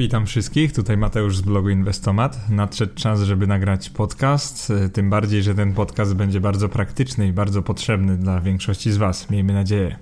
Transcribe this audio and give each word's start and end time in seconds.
Witam 0.00 0.26
wszystkich, 0.26 0.72
tutaj 0.72 0.96
Mateusz 0.96 1.36
z 1.36 1.40
blogu 1.40 1.68
Inwestomat. 1.68 2.50
Nadszedł 2.50 2.94
czas, 2.94 3.20
żeby 3.22 3.46
nagrać 3.46 3.90
podcast, 3.90 4.72
tym 4.92 5.10
bardziej, 5.10 5.42
że 5.42 5.54
ten 5.54 5.72
podcast 5.72 6.14
będzie 6.14 6.40
bardzo 6.40 6.68
praktyczny 6.68 7.28
i 7.28 7.32
bardzo 7.32 7.62
potrzebny 7.62 8.16
dla 8.16 8.40
większości 8.40 8.92
z 8.92 8.96
Was, 8.96 9.30
miejmy 9.30 9.52
nadzieję. 9.52 9.96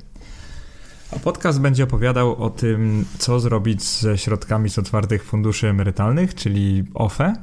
A 1.13 1.19
podcast 1.19 1.61
będzie 1.61 1.85
opowiadał 1.85 2.43
o 2.43 2.51
tym, 2.51 3.05
co 3.19 3.41
zrobić 3.41 3.83
ze 3.83 4.19
środkami 4.19 4.71
z 4.71 4.79
otwartych 4.79 5.25
funduszy 5.25 5.69
emerytalnych, 5.69 6.35
czyli 6.35 6.85
OFE. 6.95 7.35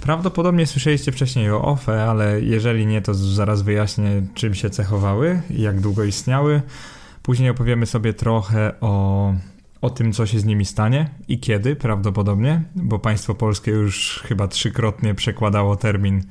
Prawdopodobnie 0.00 0.66
słyszeliście 0.66 1.12
wcześniej 1.12 1.50
o 1.50 1.62
OFE, 1.62 2.04
ale 2.04 2.40
jeżeli 2.40 2.86
nie, 2.86 3.02
to 3.02 3.14
zaraz 3.14 3.62
wyjaśnię, 3.62 4.26
czym 4.34 4.54
się 4.54 4.70
cechowały 4.70 5.40
i 5.50 5.62
jak 5.62 5.80
długo 5.80 6.04
istniały. 6.04 6.62
Później 7.22 7.50
opowiemy 7.50 7.86
sobie 7.86 8.14
trochę 8.14 8.80
o 8.80 9.34
o 9.80 9.90
tym, 9.90 10.12
co 10.12 10.26
się 10.26 10.40
z 10.40 10.44
nimi 10.44 10.64
stanie 10.64 11.10
i 11.28 11.40
kiedy 11.40 11.76
prawdopodobnie, 11.76 12.62
bo 12.74 12.98
państwo 12.98 13.34
polskie 13.34 13.70
już 13.70 14.22
chyba 14.26 14.48
trzykrotnie 14.48 15.14
przekładało 15.14 15.76
termin 15.76 16.22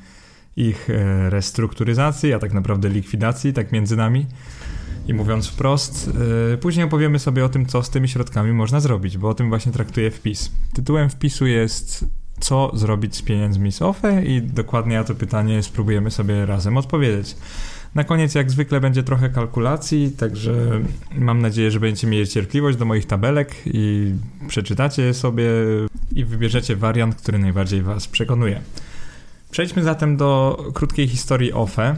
ich 0.56 0.90
e, 0.90 1.30
restrukturyzacji, 1.30 2.34
a 2.34 2.40
tak 2.40 2.54
naprawdę 2.54 2.90
likwidacji, 2.90 3.54
tak 3.54 3.72
między 3.72 3.96
nami. 3.96 4.26
I 5.08 5.14
mówiąc 5.14 5.48
wprost, 5.48 6.12
yy, 6.52 6.58
później 6.58 6.86
opowiemy 6.86 7.20
sobie 7.20 7.46
o 7.46 7.50
tym, 7.50 7.66
co 7.66 7.84
z 7.84 7.90
tymi 7.90 8.08
środkami 8.08 8.52
można 8.54 8.80
zrobić, 8.80 9.18
bo 9.18 9.30
o 9.30 9.34
tym 9.34 9.50
właśnie 9.50 9.72
traktuje 9.72 10.12
wpis. 10.12 10.52
Tytułem 10.74 11.10
wpisu 11.10 11.48
jest 11.48 12.06
Co 12.40 12.72
zrobić 12.74 13.16
z 13.16 13.22
pieniędzmi 13.22 13.72
z 13.72 13.82
OFE 13.82 14.24
i 14.26 14.42
dokładnie 14.42 14.98
na 14.98 15.04
to 15.04 15.16
pytanie 15.16 15.64
spróbujemy 15.64 16.12
sobie 16.12 16.46
razem 16.46 16.78
odpowiedzieć. 16.78 17.36
Na 17.96 18.04
koniec, 18.04 18.36
jak 18.36 18.52
zwykle, 18.52 18.82
będzie 18.82 19.04
trochę 19.04 19.30
kalkulacji, 19.30 20.12
także 20.12 20.54
mam 21.12 21.42
nadzieję, 21.42 21.72
że 21.72 21.80
będziecie 21.80 22.08
mieli 22.08 22.28
cierpliwość 22.28 22.78
do 22.78 22.86
moich 22.86 23.06
tabelek 23.06 23.56
i 23.66 24.14
przeczytacie 24.48 25.02
je 25.02 25.14
sobie 25.14 25.50
i 26.16 26.26
wybierzecie 26.26 26.76
wariant, 26.76 27.16
który 27.16 27.40
najbardziej 27.40 27.82
Was 27.82 28.08
przekonuje. 28.08 28.62
Przejdźmy 29.56 29.84
zatem 29.84 30.18
do 30.18 30.58
krótkiej 30.74 31.08
historii 31.08 31.54
OFE. 31.54 31.96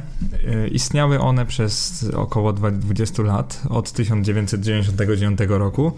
Y, 0.65 0.67
istniały 0.67 1.19
one 1.19 1.45
przez 1.45 2.05
około 2.15 2.53
20 2.53 3.23
lat, 3.23 3.61
od 3.69 3.91
1999 3.91 5.39
roku. 5.47 5.91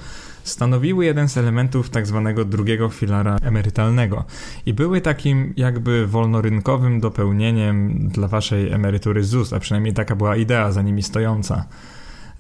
Stanowiły 0.44 1.06
jeden 1.06 1.30
z 1.30 1.38
elementów 1.38 1.90
tak 1.90 2.08
zwanego 2.08 2.46
drugiego 2.46 2.90
filara 2.90 3.38
emerytalnego 3.42 4.24
i 4.66 4.74
były 4.74 5.02
takim 5.02 5.54
jakby 5.58 6.08
wolnorynkowym 6.08 7.00
dopełnieniem 7.00 8.08
dla 8.10 8.28
waszej 8.28 8.72
emerytury 8.72 9.24
ZUS, 9.24 9.54
a 9.54 9.60
przynajmniej 9.60 9.94
taka 9.94 10.16
była 10.16 10.36
idea 10.36 10.72
za 10.72 10.82
nimi 10.82 11.04
stojąca. 11.04 11.66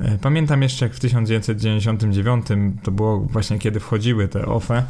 Y, 0.02 0.17
pamiętam 0.22 0.61
jeszcze 0.61 0.86
jak 0.86 0.94
w 0.94 1.00
1999, 1.00 2.45
to 2.83 2.92
było 2.92 3.20
właśnie 3.20 3.59
kiedy 3.59 3.80
wchodziły 3.80 4.28
te 4.28 4.45
OFE, 4.45 4.83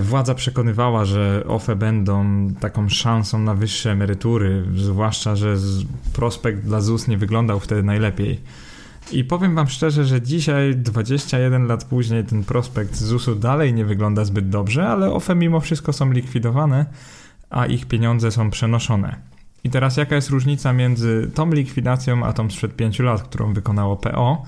władza 0.00 0.34
przekonywała, 0.34 1.04
że 1.04 1.44
OFE 1.48 1.76
będą 1.76 2.48
taką 2.60 2.88
szansą 2.88 3.38
na 3.38 3.54
wyższe 3.54 3.90
emerytury, 3.90 4.64
zwłaszcza, 4.76 5.36
że 5.36 5.56
prospekt 6.12 6.64
dla 6.64 6.80
ZUS 6.80 7.08
nie 7.08 7.18
wyglądał 7.18 7.60
wtedy 7.60 7.82
najlepiej. 7.82 8.40
I 9.12 9.24
powiem 9.24 9.54
Wam 9.54 9.68
szczerze, 9.68 10.04
że 10.04 10.22
dzisiaj, 10.22 10.76
21 10.76 11.66
lat 11.66 11.84
później, 11.84 12.24
ten 12.24 12.44
prospekt 12.44 12.96
ZUS-u 12.96 13.34
dalej 13.34 13.74
nie 13.74 13.84
wygląda 13.84 14.24
zbyt 14.24 14.48
dobrze, 14.48 14.88
ale 14.88 15.12
OFE 15.12 15.34
mimo 15.34 15.60
wszystko 15.60 15.92
są 15.92 16.12
likwidowane, 16.12 16.86
a 17.50 17.66
ich 17.66 17.86
pieniądze 17.86 18.30
są 18.30 18.50
przenoszone. 18.50 19.16
I 19.64 19.70
teraz 19.70 19.96
jaka 19.96 20.14
jest 20.14 20.30
różnica 20.30 20.72
między 20.72 21.30
tą 21.34 21.52
likwidacją, 21.52 22.24
a 22.24 22.32
tą 22.32 22.50
sprzed 22.50 22.76
5 22.76 22.98
lat, 22.98 23.22
którą 23.22 23.52
wykonało 23.52 23.96
PO? 23.96 24.42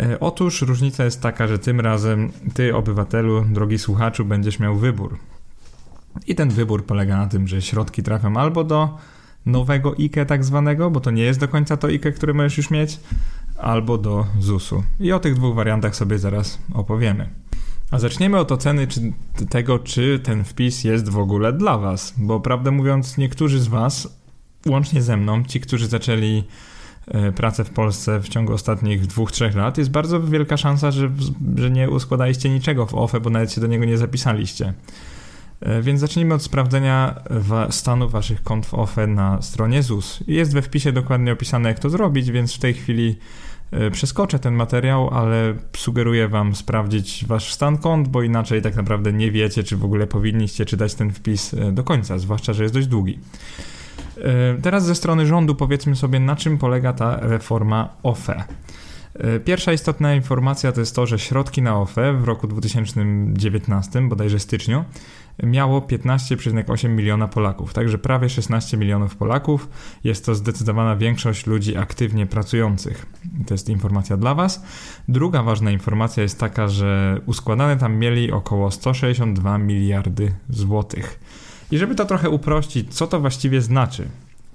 E, 0.00 0.20
otóż 0.20 0.62
różnica 0.62 1.04
jest 1.04 1.22
taka, 1.22 1.48
że 1.48 1.58
tym 1.58 1.80
razem 1.80 2.32
ty, 2.54 2.76
obywatelu, 2.76 3.44
drogi 3.44 3.78
słuchaczu, 3.78 4.24
będziesz 4.24 4.58
miał 4.58 4.76
wybór. 4.76 5.18
I 6.26 6.34
ten 6.34 6.50
wybór 6.50 6.86
polega 6.86 7.16
na 7.16 7.26
tym, 7.26 7.48
że 7.48 7.62
środki 7.62 8.02
trafią 8.02 8.36
albo 8.36 8.64
do 8.64 8.98
nowego 9.46 9.94
IKE 9.98 10.26
tak 10.26 10.44
zwanego, 10.44 10.90
bo 10.90 11.00
to 11.00 11.10
nie 11.10 11.22
jest 11.22 11.40
do 11.40 11.48
końca 11.48 11.76
to 11.76 11.88
IKE, 11.88 12.12
które 12.12 12.34
możesz 12.34 12.56
już 12.56 12.70
mieć, 12.70 13.00
albo 13.58 13.98
do 13.98 14.26
ZUS-u. 14.40 14.82
I 15.00 15.12
o 15.12 15.18
tych 15.18 15.34
dwóch 15.34 15.54
wariantach 15.54 15.96
sobie 15.96 16.18
zaraz 16.18 16.58
opowiemy. 16.74 17.28
A 17.90 17.98
zaczniemy 17.98 18.38
od 18.38 18.52
oceny 18.52 18.86
czy, 18.86 19.12
tego, 19.50 19.78
czy 19.78 20.20
ten 20.22 20.44
wpis 20.44 20.84
jest 20.84 21.08
w 21.08 21.18
ogóle 21.18 21.52
dla 21.52 21.78
Was, 21.78 22.14
bo 22.16 22.40
prawdę 22.40 22.70
mówiąc, 22.70 23.18
niektórzy 23.18 23.60
z 23.60 23.68
Was, 23.68 24.18
łącznie 24.66 25.02
ze 25.02 25.16
mną, 25.16 25.44
ci, 25.44 25.60
którzy 25.60 25.86
zaczęli 25.86 26.44
pracę 27.36 27.64
w 27.64 27.70
Polsce 27.70 28.20
w 28.20 28.28
ciągu 28.28 28.52
ostatnich 28.52 29.06
dwóch, 29.06 29.32
trzech 29.32 29.54
lat, 29.54 29.78
jest 29.78 29.90
bardzo 29.90 30.20
wielka 30.20 30.56
szansa, 30.56 30.90
że, 30.90 31.10
że 31.56 31.70
nie 31.70 31.90
uskładaliście 31.90 32.50
niczego 32.50 32.86
w 32.86 32.94
OFE, 32.94 33.20
bo 33.20 33.30
nawet 33.30 33.52
się 33.52 33.60
do 33.60 33.66
niego 33.66 33.84
nie 33.84 33.98
zapisaliście. 33.98 34.74
E, 35.60 35.82
więc 35.82 36.00
zacznijmy 36.00 36.34
od 36.34 36.42
sprawdzenia 36.42 37.14
stanu 37.70 38.08
waszych 38.08 38.42
kont 38.42 38.66
w 38.66 38.74
OFE 38.74 39.06
na 39.06 39.42
stronie 39.42 39.82
ZUS. 39.82 40.20
Jest 40.26 40.52
we 40.52 40.62
wpisie 40.62 40.92
dokładnie 40.92 41.32
opisane, 41.32 41.68
jak 41.68 41.78
to 41.78 41.90
zrobić, 41.90 42.30
więc 42.30 42.54
w 42.54 42.58
tej 42.58 42.74
chwili 42.74 43.18
e, 43.70 43.90
przeskoczę 43.90 44.38
ten 44.38 44.54
materiał, 44.54 45.14
ale 45.14 45.54
sugeruję 45.76 46.28
wam 46.28 46.54
sprawdzić 46.54 47.24
wasz 47.28 47.52
stan 47.52 47.78
kont, 47.78 48.08
bo 48.08 48.22
inaczej 48.22 48.62
tak 48.62 48.76
naprawdę 48.76 49.12
nie 49.12 49.30
wiecie, 49.30 49.64
czy 49.64 49.76
w 49.76 49.84
ogóle 49.84 50.06
powinniście 50.06 50.64
czytać 50.64 50.94
ten 50.94 51.12
wpis 51.12 51.54
do 51.72 51.84
końca, 51.84 52.18
zwłaszcza, 52.18 52.52
że 52.52 52.62
jest 52.62 52.74
dość 52.74 52.86
długi. 52.86 53.18
E, 54.18 54.62
teraz 54.62 54.86
ze 54.86 54.94
strony 54.94 55.26
rządu 55.26 55.54
powiedzmy 55.54 55.96
sobie, 55.96 56.20
na 56.20 56.36
czym 56.36 56.58
polega 56.58 56.92
ta 56.92 57.16
reforma 57.20 57.96
OFE. 58.02 58.44
E, 59.14 59.40
pierwsza 59.40 59.72
istotna 59.72 60.14
informacja 60.14 60.72
to 60.72 60.80
jest 60.80 60.96
to, 60.96 61.06
że 61.06 61.18
środki 61.18 61.62
na 61.62 61.80
OFE 61.80 62.12
w 62.12 62.24
roku 62.24 62.46
2019, 62.46 64.08
bodajże 64.08 64.38
styczniu, 64.38 64.84
miało 65.42 65.80
15,8 65.80 66.88
miliona 66.88 67.28
Polaków, 67.28 67.74
także 67.74 67.98
prawie 67.98 68.28
16 68.28 68.76
milionów 68.76 69.16
Polaków. 69.16 69.68
Jest 70.04 70.26
to 70.26 70.34
zdecydowana 70.34 70.96
większość 70.96 71.46
ludzi 71.46 71.76
aktywnie 71.76 72.26
pracujących. 72.26 73.06
To 73.46 73.54
jest 73.54 73.68
informacja 73.68 74.16
dla 74.16 74.34
Was. 74.34 74.64
Druga 75.08 75.42
ważna 75.42 75.70
informacja 75.70 76.22
jest 76.22 76.40
taka, 76.40 76.68
że 76.68 77.20
uskładane 77.26 77.76
tam 77.76 77.96
mieli 77.96 78.32
około 78.32 78.70
162 78.70 79.58
miliardy 79.58 80.34
złotych. 80.48 81.20
I 81.70 81.78
żeby 81.78 81.94
to 81.94 82.04
trochę 82.04 82.30
uprościć, 82.30 82.94
co 82.94 83.06
to 83.06 83.20
właściwie 83.20 83.60
znaczy? 83.60 84.08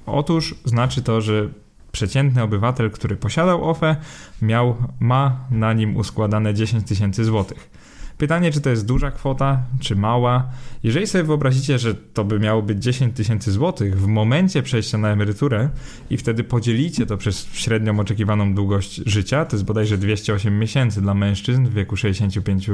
Otóż 0.05 0.55
znaczy 0.65 1.01
to, 1.01 1.21
że 1.21 1.49
przeciętny 1.91 2.43
obywatel, 2.43 2.91
który 2.91 3.15
posiadał 3.15 3.69
OFE, 3.69 3.95
miał, 4.41 4.75
ma 4.99 5.45
na 5.51 5.73
nim 5.73 5.97
uskładane 5.97 6.53
10 6.53 6.87
tysięcy 6.87 7.25
złotych. 7.25 7.69
Pytanie, 8.17 8.51
czy 8.51 8.61
to 8.61 8.69
jest 8.69 8.85
duża 8.85 9.11
kwota, 9.11 9.63
czy 9.79 9.95
mała. 9.95 10.49
Jeżeli 10.83 11.07
sobie 11.07 11.23
wyobrazicie, 11.23 11.79
że 11.79 11.95
to 11.95 12.23
by 12.23 12.39
miało 12.39 12.61
być 12.61 12.83
10 12.83 13.15
tysięcy 13.15 13.51
złotych 13.51 14.01
w 14.01 14.07
momencie 14.07 14.63
przejścia 14.63 14.97
na 14.97 15.09
emeryturę 15.09 15.69
i 16.09 16.17
wtedy 16.17 16.43
podzielicie 16.43 17.05
to 17.05 17.17
przez 17.17 17.47
średnią 17.53 17.99
oczekiwaną 17.99 18.53
długość 18.53 19.01
życia, 19.05 19.45
to 19.45 19.55
jest 19.55 19.65
bodajże 19.65 19.97
208 19.97 20.59
miesięcy 20.59 21.01
dla 21.01 21.13
mężczyzn 21.13 21.65
w 21.65 21.73
wieku 21.73 21.95
65 21.95 22.69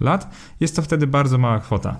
lat, 0.00 0.34
jest 0.60 0.76
to 0.76 0.82
wtedy 0.82 1.06
bardzo 1.06 1.38
mała 1.38 1.60
kwota. 1.60 1.96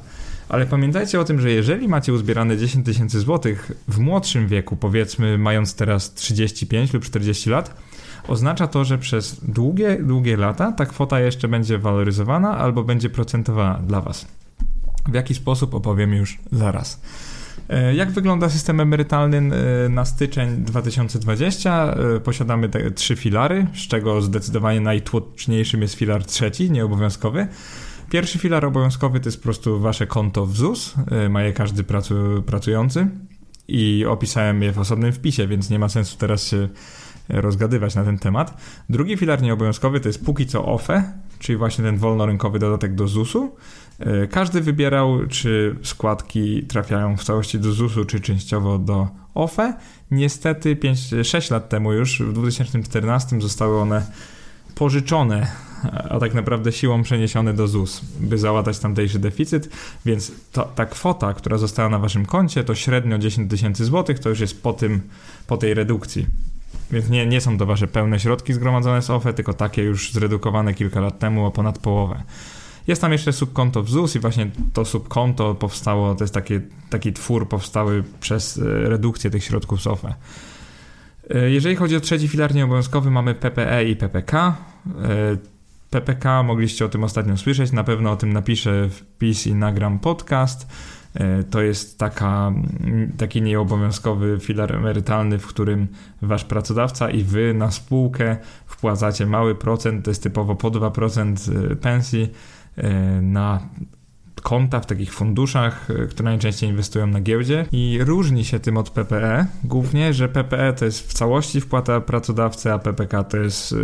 Ale 0.50 0.66
pamiętajcie 0.66 1.20
o 1.20 1.24
tym, 1.24 1.40
że 1.40 1.50
jeżeli 1.50 1.88
macie 1.88 2.12
uzbierane 2.12 2.56
10 2.56 2.86
tysięcy 2.86 3.20
złotych 3.20 3.72
w 3.88 3.98
młodszym 3.98 4.48
wieku, 4.48 4.76
powiedzmy 4.76 5.38
mając 5.38 5.74
teraz 5.74 6.14
35 6.14 6.92
lub 6.92 7.04
40 7.04 7.50
lat, 7.50 7.74
oznacza 8.28 8.66
to, 8.66 8.84
że 8.84 8.98
przez 8.98 9.40
długie, 9.44 9.98
długie 10.02 10.36
lata 10.36 10.72
ta 10.72 10.86
kwota 10.86 11.20
jeszcze 11.20 11.48
będzie 11.48 11.78
waloryzowana 11.78 12.58
albo 12.58 12.84
będzie 12.84 13.10
procentowana 13.10 13.78
dla 13.86 14.00
Was. 14.00 14.26
W 15.08 15.14
jaki 15.14 15.34
sposób 15.34 15.74
opowiem 15.74 16.14
już 16.14 16.38
zaraz. 16.52 17.00
E, 17.68 17.94
jak 17.94 18.10
wygląda 18.10 18.48
system 18.48 18.80
emerytalny 18.80 19.36
e, 19.36 19.88
na 19.88 20.04
styczeń 20.04 20.64
2020? 20.64 21.94
E, 22.16 22.20
posiadamy 22.20 22.68
te 22.68 22.90
trzy 22.90 23.16
filary, 23.16 23.66
z 23.74 23.88
czego 23.88 24.22
zdecydowanie 24.22 24.80
najtłoczniejszym 24.80 25.82
jest 25.82 25.94
filar 25.94 26.24
trzeci, 26.24 26.70
nieobowiązkowy. 26.70 27.48
Pierwszy 28.10 28.38
filar 28.38 28.64
obowiązkowy 28.64 29.20
to 29.20 29.28
jest 29.28 29.38
po 29.38 29.44
prostu 29.44 29.80
wasze 29.80 30.06
konto 30.06 30.46
w 30.46 30.56
ZUS, 30.56 30.94
y, 31.26 31.28
ma 31.28 31.42
je 31.42 31.52
każdy 31.52 31.84
pracu, 31.84 32.14
pracujący 32.46 33.08
i 33.68 34.04
opisałem 34.08 34.62
je 34.62 34.72
w 34.72 34.78
osobnym 34.78 35.12
wpisie, 35.12 35.46
więc 35.46 35.70
nie 35.70 35.78
ma 35.78 35.88
sensu 35.88 36.16
teraz 36.18 36.46
się 36.46 36.68
rozgadywać 37.28 37.94
na 37.94 38.04
ten 38.04 38.18
temat. 38.18 38.62
Drugi 38.88 39.16
filar 39.16 39.42
nieobowiązkowy 39.42 40.00
to 40.00 40.08
jest 40.08 40.24
póki 40.24 40.46
co 40.46 40.64
OFE, 40.64 41.12
czyli 41.38 41.56
właśnie 41.58 41.84
ten 41.84 41.96
wolnorynkowy 41.96 42.58
dodatek 42.58 42.94
do 42.94 43.08
ZUS-u. 43.08 43.56
Y, 44.24 44.28
każdy 44.28 44.60
wybierał, 44.60 45.26
czy 45.28 45.76
składki 45.82 46.62
trafiają 46.62 47.16
w 47.16 47.24
całości 47.24 47.58
do 47.58 47.72
ZUS-u, 47.72 48.04
czy 48.04 48.20
częściowo 48.20 48.78
do 48.78 49.08
OFE. 49.34 49.74
Niestety 50.10 50.76
5, 50.76 50.98
6 51.22 51.50
lat 51.50 51.68
temu 51.68 51.92
już, 51.92 52.22
w 52.22 52.32
2014 52.32 53.40
zostały 53.40 53.80
one 53.80 54.06
pożyczone 54.74 55.69
a 56.10 56.18
tak 56.18 56.34
naprawdę 56.34 56.72
siłą 56.72 57.02
przeniesione 57.02 57.54
do 57.54 57.68
ZUS, 57.68 58.00
by 58.20 58.38
załatać 58.38 58.78
tamtejszy 58.78 59.18
deficyt, 59.18 59.68
więc 60.06 60.32
to, 60.52 60.72
ta 60.74 60.86
kwota, 60.86 61.34
która 61.34 61.58
została 61.58 61.88
na 61.88 61.98
waszym 61.98 62.26
koncie, 62.26 62.64
to 62.64 62.74
średnio 62.74 63.18
10 63.18 63.50
tysięcy 63.50 63.84
złotych, 63.84 64.18
to 64.18 64.28
już 64.28 64.40
jest 64.40 64.62
po, 64.62 64.72
tym, 64.72 65.00
po 65.46 65.56
tej 65.56 65.74
redukcji. 65.74 66.26
Więc 66.90 67.08
nie, 67.08 67.26
nie 67.26 67.40
są 67.40 67.58
to 67.58 67.66
wasze 67.66 67.86
pełne 67.86 68.20
środki 68.20 68.52
zgromadzone 68.52 69.02
z 69.02 69.10
OFE, 69.10 69.34
tylko 69.34 69.54
takie 69.54 69.82
już 69.82 70.12
zredukowane 70.12 70.74
kilka 70.74 71.00
lat 71.00 71.18
temu 71.18 71.46
o 71.46 71.50
ponad 71.50 71.78
połowę. 71.78 72.22
Jest 72.86 73.00
tam 73.00 73.12
jeszcze 73.12 73.32
subkonto 73.32 73.82
w 73.82 73.90
ZUS 73.90 74.16
i 74.16 74.18
właśnie 74.18 74.50
to 74.72 74.84
subkonto 74.84 75.54
powstało, 75.54 76.14
to 76.14 76.24
jest 76.24 76.34
taki, 76.34 76.54
taki 76.90 77.12
twór 77.12 77.48
powstały 77.48 78.04
przez 78.20 78.58
e, 78.58 78.62
redukcję 78.88 79.30
tych 79.30 79.44
środków 79.44 79.82
z 79.82 79.86
OFE. 79.86 80.14
E, 81.30 81.50
jeżeli 81.50 81.76
chodzi 81.76 81.96
o 81.96 82.00
trzeci 82.00 82.28
filar 82.28 82.54
nieobowiązkowy, 82.54 83.10
mamy 83.10 83.34
PPE 83.34 83.84
i 83.84 83.96
PPK. 83.96 84.56
PPK, 85.90 86.42
mogliście 86.42 86.84
o 86.84 86.88
tym 86.88 87.04
ostatnio 87.04 87.36
słyszeć, 87.36 87.72
na 87.72 87.84
pewno 87.84 88.10
o 88.10 88.16
tym 88.16 88.32
napiszę 88.32 88.88
wpis 88.88 89.46
i 89.46 89.54
nagram 89.54 89.98
podcast. 89.98 90.66
E, 91.14 91.44
to 91.44 91.62
jest 91.62 91.98
taka, 91.98 92.52
taki 93.18 93.42
nieobowiązkowy 93.42 94.38
filar 94.40 94.76
emerytalny, 94.76 95.38
w 95.38 95.46
którym 95.46 95.88
wasz 96.22 96.44
pracodawca 96.44 97.10
i 97.10 97.22
wy 97.22 97.54
na 97.54 97.70
spółkę 97.70 98.36
wpłacacie 98.66 99.26
mały 99.26 99.54
procent, 99.54 100.04
to 100.04 100.10
jest 100.10 100.22
typowo 100.22 100.56
po 100.56 100.70
2% 100.70 101.72
e, 101.72 101.76
pensji 101.76 102.30
e, 102.76 102.90
na 103.22 103.60
konta 104.42 104.80
w 104.80 104.86
takich 104.86 105.12
funduszach, 105.14 105.88
które 106.10 106.30
najczęściej 106.30 106.70
inwestują 106.70 107.06
na 107.06 107.20
giełdzie 107.20 107.66
i 107.72 107.98
różni 108.00 108.44
się 108.44 108.60
tym 108.60 108.76
od 108.76 108.90
PPE, 108.90 109.46
głównie, 109.64 110.14
że 110.14 110.28
PPE 110.28 110.72
to 110.72 110.84
jest 110.84 111.10
w 111.10 111.12
całości 111.12 111.60
wpłata 111.60 112.00
pracodawcy, 112.00 112.72
a 112.72 112.78
PPK 112.78 113.24
to 113.24 113.36
jest 113.36 113.74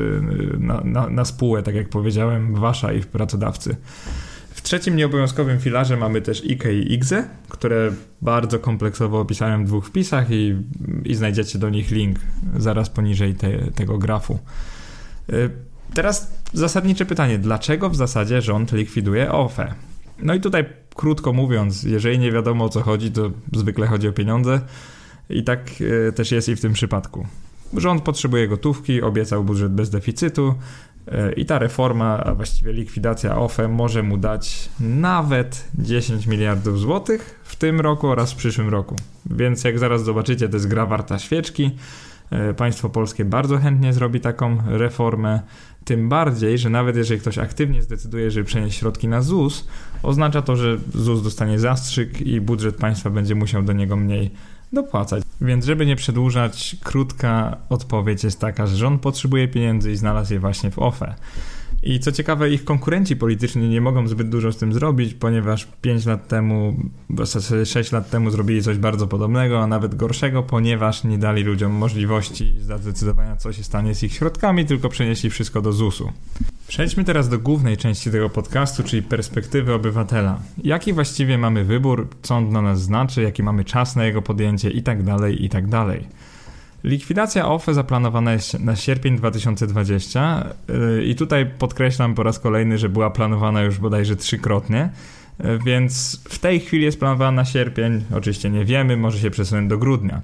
na, 0.59 0.81
na, 0.85 1.09
na 1.09 1.25
spółę, 1.25 1.63
tak 1.63 1.75
jak 1.75 1.89
powiedziałem, 1.89 2.55
wasza 2.55 2.93
i 2.93 3.01
pracodawcy 3.01 3.77
trzecim 4.67 4.97
nieobowiązkowym 4.97 5.61
filarze 5.61 5.97
mamy 5.97 6.23
też 6.23 6.43
IKE 6.45 6.73
i 6.73 6.93
IGZE, 6.93 7.29
które 7.49 7.93
bardzo 8.23 8.59
kompleksowo 8.59 9.21
opisałem 9.21 9.65
w 9.65 9.67
dwóch 9.67 9.87
wpisach 9.87 10.31
i, 10.31 10.57
i 11.05 11.15
znajdziecie 11.15 11.59
do 11.59 11.71
nich 11.71 11.91
link 11.91 12.19
zaraz 12.57 12.91
poniżej 12.91 13.35
te, 13.35 13.73
tego 13.73 13.99
grafu. 13.99 14.39
Y, 15.33 15.51
teraz 15.95 16.43
zasadnicze 16.53 17.07
pytanie, 17.07 17.39
dlaczego 17.39 17.91
w 17.91 17.97
zasadzie 17.97 18.43
rząd 18.43 18.73
likwiduje 18.73 19.33
OFE? 19.33 19.75
No 20.19 20.35
i 20.35 20.41
tutaj 20.41 20.65
krótko 20.95 21.33
mówiąc, 21.33 21.83
jeżeli 21.83 22.19
nie 22.19 22.33
wiadomo 22.33 22.65
o 22.65 22.69
co 22.69 22.81
chodzi, 22.81 23.13
to 23.13 23.31
zwykle 23.53 23.87
chodzi 23.87 24.09
o 24.09 24.13
pieniądze 24.13 24.61
i 25.31 25.45
tak 25.45 25.81
y, 25.81 26.13
też 26.13 26.33
jest 26.33 26.49
i 26.49 26.57
w 26.57 26.61
tym 26.61 26.73
przypadku. 26.73 27.27
Rząd 27.77 28.03
potrzebuje 28.03 28.49
gotówki, 28.49 29.03
obiecał 29.03 29.45
budżet 29.45 29.73
bez 29.73 29.91
deficytu, 29.91 30.55
i 31.37 31.47
ta 31.47 31.59
reforma, 31.59 32.25
a 32.25 32.35
właściwie 32.35 32.73
likwidacja 32.73 33.39
OFE 33.39 33.69
może 33.69 34.03
mu 34.03 34.17
dać 34.17 34.69
nawet 34.81 35.69
10 35.75 36.27
miliardów 36.27 36.81
złotych 36.81 37.41
w 37.45 37.57
tym 37.57 37.81
roku 37.81 38.09
oraz 38.09 38.33
w 38.33 38.37
przyszłym 38.37 38.69
roku. 38.69 38.97
Więc 39.31 39.65
jak 39.65 39.79
zaraz 39.79 40.05
zobaczycie, 40.05 40.49
to 40.49 40.57
jest 40.57 40.69
gra 40.69 40.87
warta 40.87 41.19
świeczki. 41.19 41.71
E, 42.31 42.55
państwo 42.55 42.89
polskie 42.89 43.25
bardzo 43.25 43.59
chętnie 43.59 43.93
zrobi 43.93 44.21
taką 44.21 44.59
reformę. 44.67 45.41
Tym 45.85 46.09
bardziej, 46.09 46.59
że 46.59 46.71
nawet 46.71 46.97
jeżeli 46.97 47.21
ktoś 47.21 47.39
aktywnie 47.39 47.83
zdecyduje, 47.83 48.31
żeby 48.31 48.45
przenieść 48.45 48.79
środki 48.79 49.09
na 49.09 49.23
ZUS, 49.23 49.69
oznacza 50.03 50.43
to, 50.43 50.57
że 50.57 50.79
ZUS 50.95 51.23
dostanie 51.23 51.59
zastrzyk 51.59 52.21
i 52.21 52.41
budżet 52.41 52.77
państwa 52.77 53.11
będzie 53.11 53.35
musiał 53.35 53.63
do 53.63 53.73
niego 53.73 53.97
mniej 53.97 54.31
dopłacać. 54.73 55.23
Więc 55.41 55.65
żeby 55.65 55.87
nie 55.87 55.97
przedłużać, 55.97 56.77
krótka 56.85 57.57
odpowiedź 57.69 58.25
jest 58.25 58.41
taka, 58.41 58.67
że 58.67 58.77
rząd 58.77 59.03
potrzebuje 59.03 59.49
pieniędzy 59.49 59.93
i 59.93 59.97
znalazł 59.97 60.33
je 60.33 60.41
właśnie 60.41 60.71
w 60.71 60.79
OFE. 60.79 61.15
I 61.87 62.01
co 62.01 62.13
ciekawe, 62.13 62.51
ich 62.51 62.65
konkurenci 62.65 63.17
polityczni 63.17 63.69
nie 63.69 63.81
mogą 63.81 64.09
zbyt 64.09 64.29
dużo 64.29 64.53
z 64.53 64.57
tym 64.57 64.73
zrobić, 64.73 65.15
ponieważ 65.15 65.69
5 65.81 66.07
lat 66.07 66.29
temu, 66.29 66.77
w 67.11 67.27
zasadzie 67.27 67.67
6 67.67 67.93
lat 67.93 68.11
temu 68.11 68.31
zrobili 68.31 68.63
coś 68.63 68.79
bardzo 68.79 69.07
podobnego, 69.07 69.63
a 69.63 69.67
nawet 69.67 69.95
gorszego, 69.95 70.43
ponieważ 70.43 71.05
nie 71.05 71.19
dali 71.19 71.43
ludziom 71.43 71.73
możliwości 71.73 72.55
zadecydowania, 72.61 73.37
co 73.37 73.53
się 73.53 73.65
stanie 73.65 73.95
z 73.95 74.03
ich 74.03 74.13
środkami, 74.13 74.65
tylko 74.65 74.89
przenieśli 74.89 75.31
wszystko 75.31 75.63
do 75.63 75.73
ZUS-u. 75.73 76.13
Przejdźmy 76.69 77.05
teraz 77.05 77.29
do 77.29 77.39
głównej 77.39 77.77
części 77.77 78.11
tego 78.11 78.31
podcastu, 78.31 78.83
czyli 78.83 79.03
perspektywy 79.03 79.75
obywatela. 79.75 80.39
Jaki 80.65 80.93
właściwie 80.93 81.39
mamy 81.39 81.65
wybór, 81.65 82.09
co 82.23 82.37
on 82.37 82.51
dla 82.51 82.63
nas 82.63 82.83
znaczy, 82.83 83.23
jaki 83.23 83.43
mamy 83.43 83.65
czas 83.65 83.97
na 83.97 84.05
jego 84.05 84.23
podjęcie 84.23 84.71
i 84.71 84.83
tak 84.83 85.67
Likwidacja 86.85 87.49
OFE 87.49 87.75
zaplanowana 87.75 88.33
jest 88.33 88.61
na 88.61 88.77
sierpień 88.77 89.17
2020 89.17 90.47
yy, 90.69 91.05
i 91.05 91.15
tutaj 91.15 91.47
podkreślam 91.59 92.15
po 92.15 92.23
raz 92.23 92.39
kolejny, 92.39 92.79
że 92.79 92.89
była 92.89 93.11
planowana 93.11 93.63
już 93.63 93.79
bodajże 93.79 94.17
trzykrotnie, 94.17 94.91
yy, 95.39 95.59
więc 95.59 96.23
w 96.29 96.39
tej 96.39 96.61
chwili 96.61 96.85
jest 96.85 96.99
planowana 96.99 97.33
na 97.33 97.45
sierpień, 97.45 98.05
oczywiście 98.15 98.51
nie 98.51 98.65
wiemy, 98.65 98.97
może 98.97 99.19
się 99.19 99.31
przesunąć 99.31 99.69
do 99.69 99.79
grudnia. 99.79 100.21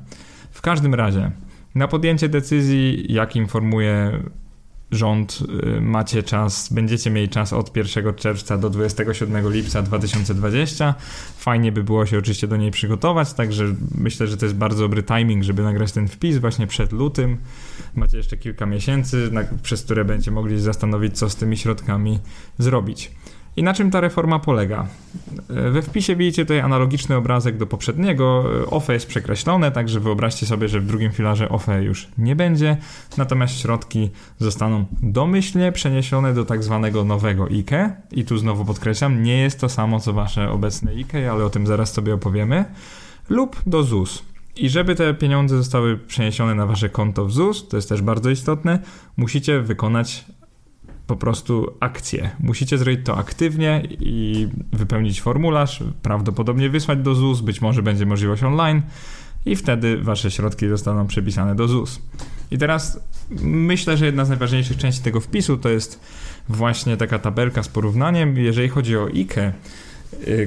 W 0.50 0.60
każdym 0.60 0.94
razie, 0.94 1.30
na 1.74 1.88
podjęcie 1.88 2.28
decyzji, 2.28 3.12
jak 3.12 3.36
informuje 3.36 4.22
rząd, 4.92 5.38
y, 5.76 5.80
macie 5.80 6.22
czas, 6.22 6.72
będziecie 6.72 7.10
mieli 7.10 7.28
czas 7.28 7.52
od 7.52 7.76
1 7.76 8.14
czerwca 8.14 8.58
do 8.58 8.70
27 8.70 9.50
lipca 9.50 9.82
2020. 9.82 10.94
Fajnie 11.38 11.72
by 11.72 11.84
było 11.84 12.06
się 12.06 12.18
oczywiście 12.18 12.48
do 12.48 12.56
niej 12.56 12.70
przygotować, 12.70 13.32
także 13.32 13.64
myślę, 13.98 14.26
że 14.26 14.36
to 14.36 14.46
jest 14.46 14.56
bardzo 14.56 14.82
dobry 14.82 15.02
timing, 15.02 15.42
żeby 15.42 15.62
nagrać 15.62 15.92
ten 15.92 16.08
wpis 16.08 16.38
właśnie 16.38 16.66
przed 16.66 16.92
lutym. 16.92 17.38
Macie 17.94 18.16
jeszcze 18.16 18.36
kilka 18.36 18.66
miesięcy, 18.66 19.30
przez 19.62 19.82
które 19.82 20.04
będziecie 20.04 20.30
mogli 20.30 20.60
zastanowić, 20.60 21.18
co 21.18 21.30
z 21.30 21.36
tymi 21.36 21.56
środkami 21.56 22.18
zrobić. 22.58 23.10
I 23.56 23.62
na 23.62 23.74
czym 23.74 23.90
ta 23.90 24.00
reforma 24.00 24.38
polega? 24.38 24.86
We 25.48 25.82
wpisie 25.82 26.16
widzicie 26.16 26.44
tutaj 26.44 26.60
analogiczny 26.60 27.16
obrazek 27.16 27.56
do 27.56 27.66
poprzedniego. 27.66 28.44
OFE 28.70 28.92
jest 28.92 29.06
przekreślone, 29.06 29.70
także 29.70 30.00
wyobraźcie 30.00 30.46
sobie, 30.46 30.68
że 30.68 30.80
w 30.80 30.86
drugim 30.86 31.12
filarze 31.12 31.48
OFE 31.48 31.82
już 31.82 32.08
nie 32.18 32.36
będzie, 32.36 32.76
natomiast 33.16 33.60
środki 33.60 34.10
zostaną 34.38 34.84
domyślnie 35.02 35.72
przeniesione 35.72 36.34
do 36.34 36.44
tak 36.44 36.64
zwanego 36.64 37.04
nowego 37.04 37.44
IKE. 37.44 37.96
I 38.10 38.24
tu 38.24 38.38
znowu 38.38 38.64
podkreślam, 38.64 39.22
nie 39.22 39.38
jest 39.38 39.60
to 39.60 39.68
samo 39.68 40.00
co 40.00 40.12
wasze 40.12 40.50
obecne 40.50 40.90
IKE, 40.90 41.30
ale 41.30 41.44
o 41.44 41.50
tym 41.50 41.66
zaraz 41.66 41.92
sobie 41.92 42.14
opowiemy. 42.14 42.64
Lub 43.28 43.56
do 43.66 43.82
ZUS. 43.82 44.22
I 44.56 44.68
żeby 44.68 44.94
te 44.94 45.14
pieniądze 45.14 45.56
zostały 45.56 45.98
przeniesione 45.98 46.54
na 46.54 46.66
wasze 46.66 46.88
konto 46.88 47.26
w 47.26 47.32
ZUS, 47.32 47.68
to 47.68 47.76
jest 47.76 47.88
też 47.88 48.02
bardzo 48.02 48.30
istotne, 48.30 48.78
musicie 49.16 49.60
wykonać 49.60 50.24
po 51.12 51.16
prostu 51.16 51.74
akcję. 51.80 52.30
Musicie 52.40 52.78
zrobić 52.78 53.00
to 53.04 53.16
aktywnie 53.16 53.82
i 54.00 54.48
wypełnić 54.72 55.20
formularz, 55.20 55.82
prawdopodobnie 56.02 56.70
wysłać 56.70 56.98
do 56.98 57.14
ZUS, 57.14 57.40
być 57.40 57.60
może 57.60 57.82
będzie 57.82 58.06
możliwość 58.06 58.42
online 58.42 58.82
i 59.46 59.56
wtedy 59.56 59.96
wasze 59.96 60.30
środki 60.30 60.68
zostaną 60.68 61.06
przepisane 61.06 61.54
do 61.54 61.68
ZUS. 61.68 62.00
I 62.50 62.58
teraz 62.58 63.00
myślę, 63.42 63.96
że 63.96 64.06
jedna 64.06 64.24
z 64.24 64.28
najważniejszych 64.28 64.76
części 64.76 65.02
tego 65.02 65.20
wpisu 65.20 65.56
to 65.56 65.68
jest 65.68 66.00
właśnie 66.48 66.96
taka 66.96 67.18
tabelka 67.18 67.62
z 67.62 67.68
porównaniem. 67.68 68.36
Jeżeli 68.36 68.68
chodzi 68.68 68.96
o 68.96 69.06
IKE, 69.06 69.52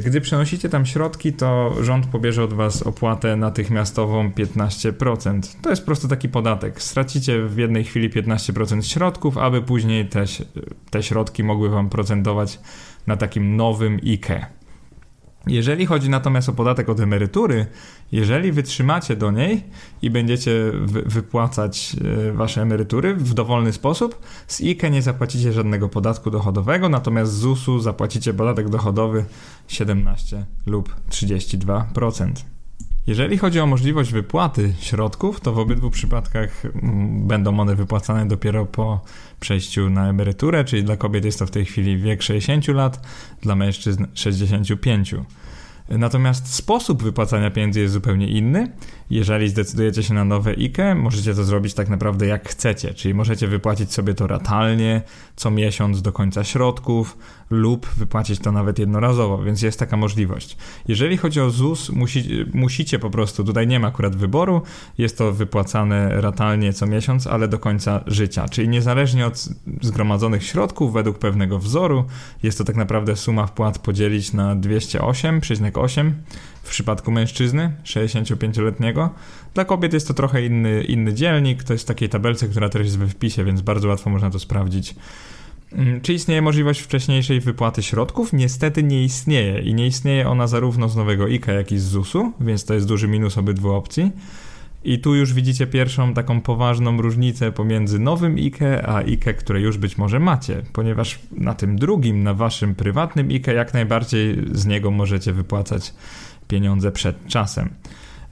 gdy 0.06 0.22
przenosicie 0.22 0.70
tam 0.70 0.86
środki, 0.86 1.34
to 1.34 1.76
rząd 1.82 2.06
pobierze 2.06 2.44
od 2.44 2.54
was 2.54 2.84
opłatę 2.84 3.36
natychmiastową 3.36 4.30
15%. 4.30 5.42
To 5.62 5.70
jest 5.70 5.82
po 5.82 5.86
prostu 5.86 6.08
taki 6.08 6.30
podatek. 6.30 6.82
Stracicie 6.82 7.42
w 7.42 7.58
jednej 7.58 7.84
chwili 7.84 8.10
15% 8.10 8.82
środków, 8.82 9.38
aby 9.38 9.62
później 9.62 10.06
te, 10.06 10.26
te 10.90 11.04
środki 11.04 11.44
mogły 11.44 11.70
wam 11.70 11.90
procentować 11.90 12.60
na 13.08 13.18
takim 13.18 13.56
nowym 13.56 14.00
IKE. 14.04 14.46
Jeżeli 15.48 15.86
chodzi 15.86 16.10
natomiast 16.10 16.50
o 16.50 16.54
podatek 16.54 16.90
od 16.90 17.00
emerytury, 17.00 17.66
jeżeli 18.12 18.52
wytrzymacie 18.52 19.16
do 19.16 19.32
niej 19.32 19.64
i 20.02 20.10
będziecie 20.10 20.72
wypłacać 21.06 21.96
e, 22.30 22.32
wasze 22.32 22.62
emerytury 22.62 23.16
w 23.16 23.34
dowolny 23.34 23.74
sposób, 23.74 24.20
z 24.48 24.62
IKE 24.62 24.90
nie 24.92 25.02
zapłacicie 25.02 25.54
żadnego 25.54 25.90
podatku 25.90 26.32
dochodowego, 26.32 26.90
natomiast 26.90 27.32
z 27.32 27.36
ZUS-u 27.36 27.80
zapłacicie 27.80 28.34
podatek 28.34 28.70
dochodowy 28.70 29.26
17 29.68 30.46
lub 30.66 30.96
32%. 31.10 32.55
Jeżeli 33.08 33.38
chodzi 33.38 33.60
o 33.60 33.66
możliwość 33.66 34.12
wypłaty 34.12 34.74
środków, 34.80 35.42
to 35.42 35.54
w 35.54 35.60
obydwu 35.60 35.90
przypadkach 35.90 36.66
mm, 36.66 37.28
będą 37.28 37.60
one 37.60 37.76
wypłacane 37.76 38.28
dopiero 38.28 38.66
po 38.66 39.02
przejściu 39.40 39.90
na 39.90 40.10
emeryturę, 40.10 40.64
czyli 40.64 40.84
dla 40.84 40.98
kobiet 40.98 41.26
jest 41.26 41.40
to 41.40 41.46
w 41.46 41.52
tej 41.52 41.66
chwili 41.66 41.98
wiek 41.98 42.22
60 42.22 42.68
lat, 42.68 43.08
dla 43.42 43.56
mężczyzn 43.56 44.06
65. 44.14 45.16
Natomiast 45.90 46.54
sposób 46.54 47.04
wypłacania 47.04 47.52
pieniędzy 47.52 47.80
jest 47.80 47.94
zupełnie 47.94 48.28
inny. 48.28 48.72
Jeżeli 49.10 49.50
zdecydujecie 49.50 50.04
się 50.04 50.14
na 50.14 50.26
nowe 50.26 50.52
IKE, 50.52 50.96
możecie 50.96 51.34
to 51.34 51.44
zrobić 51.44 51.74
tak 51.74 51.90
naprawdę 51.90 52.26
jak 52.26 52.50
chcecie, 52.50 52.94
czyli 52.94 53.14
możecie 53.14 53.48
wypłacić 53.48 53.94
sobie 53.94 54.14
to 54.14 54.28
ratalnie, 54.28 55.02
co 55.36 55.52
miesiąc 55.52 56.02
do 56.02 56.12
końca 56.12 56.44
środków, 56.44 57.18
lub 57.50 57.88
wypłacić 57.88 58.40
to 58.40 58.52
nawet 58.52 58.80
jednorazowo, 58.80 59.44
więc 59.44 59.62
jest 59.62 59.80
taka 59.80 59.98
możliwość. 59.98 60.58
Jeżeli 60.88 61.18
chodzi 61.18 61.42
o 61.42 61.50
ZUS, 61.50 61.90
musi, 61.90 62.46
musicie 62.54 63.00
po 63.00 63.10
prostu, 63.10 63.44
tutaj 63.44 63.68
nie 63.68 63.80
ma 63.80 63.88
akurat 63.88 64.16
wyboru, 64.16 64.62
jest 64.98 65.18
to 65.18 65.32
wypłacane 65.32 66.22
ratalnie 66.22 66.74
co 66.74 66.86
miesiąc, 66.86 67.28
ale 67.28 67.48
do 67.48 67.60
końca 67.60 68.04
życia, 68.08 68.50
czyli 68.50 68.70
niezależnie 68.70 69.26
od 69.26 69.50
zgromadzonych 69.82 70.44
środków, 70.44 70.94
według 70.94 71.20
pewnego 71.20 71.60
wzoru, 71.60 72.06
jest 72.44 72.58
to 72.58 72.64
tak 72.64 72.76
naprawdę 72.76 73.16
suma 73.16 73.48
wpłat 73.48 73.80
podzielić 73.80 74.34
na 74.34 74.56
208,8 75.76 76.12
w 76.64 76.70
przypadku 76.70 77.12
mężczyzny 77.12 77.72
65-letniego. 77.84 79.10
Dla 79.54 79.66
kobiet 79.66 79.94
jest 79.94 80.08
to 80.08 80.14
trochę 80.14 80.46
inny, 80.46 80.84
inny 80.84 81.14
dzielnik, 81.14 81.64
to 81.64 81.74
jest 81.74 81.86
w 81.86 81.88
takiej 81.88 82.10
tabelce, 82.10 82.48
która 82.48 82.70
też 82.70 82.86
jest 82.86 82.98
we 82.98 83.08
wpisie, 83.08 83.44
więc 83.44 83.62
bardzo 83.62 83.88
łatwo 83.88 84.10
można 84.10 84.30
to 84.30 84.40
sprawdzić 84.40 84.96
Mm, 85.76 86.02
czy 86.02 86.14
istnieje 86.14 86.42
możliwość 86.42 86.82
wcześniejszej 86.82 87.40
wypłaty 87.40 87.84
środków? 87.84 88.34
Niestety 88.34 88.84
nie 88.84 89.04
istnieje 89.04 89.62
i 89.62 89.74
nie 89.74 89.88
istnieje 89.88 90.30
ona 90.30 90.48
zarówno 90.48 90.90
z 90.90 90.96
nowego 90.96 91.26
IKE, 91.26 91.54
jak 91.54 91.72
i 91.72 91.80
z 91.80 91.84
ZUS-u, 91.84 92.32
więc 92.40 92.66
to 92.66 92.74
jest 92.74 92.88
duży 92.88 93.08
minus 93.08 93.38
obydwu 93.38 93.74
opcji. 93.74 94.12
I 94.86 95.00
tu 95.00 95.16
już 95.16 95.34
widzicie 95.34 95.68
pierwszą 95.68 96.14
taką 96.14 96.42
poważną 96.42 97.02
różnicę 97.02 97.52
pomiędzy 97.52 98.00
nowym 98.00 98.36
IKE 98.36 98.88
a 98.88 98.96
IKE, 98.96 99.34
które 99.34 99.62
już 99.62 99.78
być 99.78 99.98
może 99.98 100.20
macie, 100.20 100.62
ponieważ 100.74 101.20
na 101.32 101.54
tym 101.54 101.76
drugim, 101.76 102.24
na 102.24 102.34
waszym 102.34 102.76
prywatnym 102.76 103.30
IKE, 103.30 103.54
jak 103.54 103.74
najbardziej 103.74 104.42
z 104.52 104.66
niego 104.66 104.92
możecie 104.92 105.34
wypłacać 105.34 105.94
pieniądze 106.48 106.92
przed 106.92 107.28
czasem. 107.28 107.70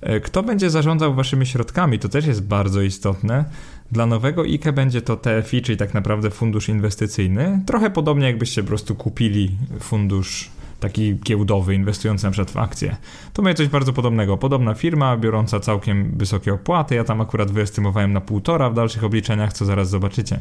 E, 0.02 0.20
kto 0.20 0.44
będzie 0.44 0.70
zarządzał 0.70 1.14
waszymi 1.14 1.46
środkami, 1.46 2.00
to 2.00 2.10
też 2.10 2.26
jest 2.26 2.48
bardzo 2.48 2.82
istotne. 2.82 3.46
Dla 3.92 4.06
nowego 4.06 4.42
IKE 4.42 4.74
będzie 4.74 5.02
to 5.02 5.18
TFI, 5.18 5.62
czyli 5.62 5.78
tak 5.78 5.94
naprawdę 5.94 6.30
fundusz 6.30 6.70
inwestycyjny. 6.70 7.62
Trochę 7.66 7.90
podobnie 7.90 8.28
jakbyście 8.28 8.62
po 8.62 8.68
prostu 8.68 8.96
kupili 8.96 9.58
fundusz 9.80 10.50
taki 10.84 11.16
giełdowy, 11.16 11.76
inwestujący 11.76 12.26
na 12.26 12.32
przykład 12.32 12.52
w 12.52 12.58
akcje. 12.58 12.96
To 13.34 13.42
będzie 13.42 13.58
coś 13.58 13.68
bardzo 13.68 13.94
podobnego. 13.94 14.38
Podobna 14.38 14.74
firma, 14.74 15.18
biorąca 15.18 15.60
całkiem 15.60 16.18
wysokie 16.18 16.54
opłaty. 16.54 16.96
Ja 16.96 17.04
tam 17.04 17.22
akurat 17.22 17.52
wyestymowałem 17.52 18.14
na 18.14 18.22
półtora 18.22 18.70
w 18.70 18.74
dalszych 18.74 19.04
obliczeniach, 19.04 19.54
co 19.54 19.66
zaraz 19.66 19.90
zobaczycie. 19.90 20.40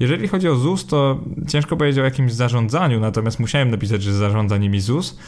Jeżeli 0.00 0.28
chodzi 0.28 0.48
o 0.48 0.56
ZUS, 0.56 0.86
to 0.86 1.20
ciężko 1.48 1.76
powiedzieć 1.76 2.00
o 2.00 2.04
jakimś 2.04 2.32
zarządzaniu, 2.32 3.00
natomiast 3.00 3.40
musiałem 3.40 3.70
napisać, 3.70 4.02
że 4.02 4.12
zarządza 4.12 4.56
nimi 4.56 4.80
ZUS 4.80 5.18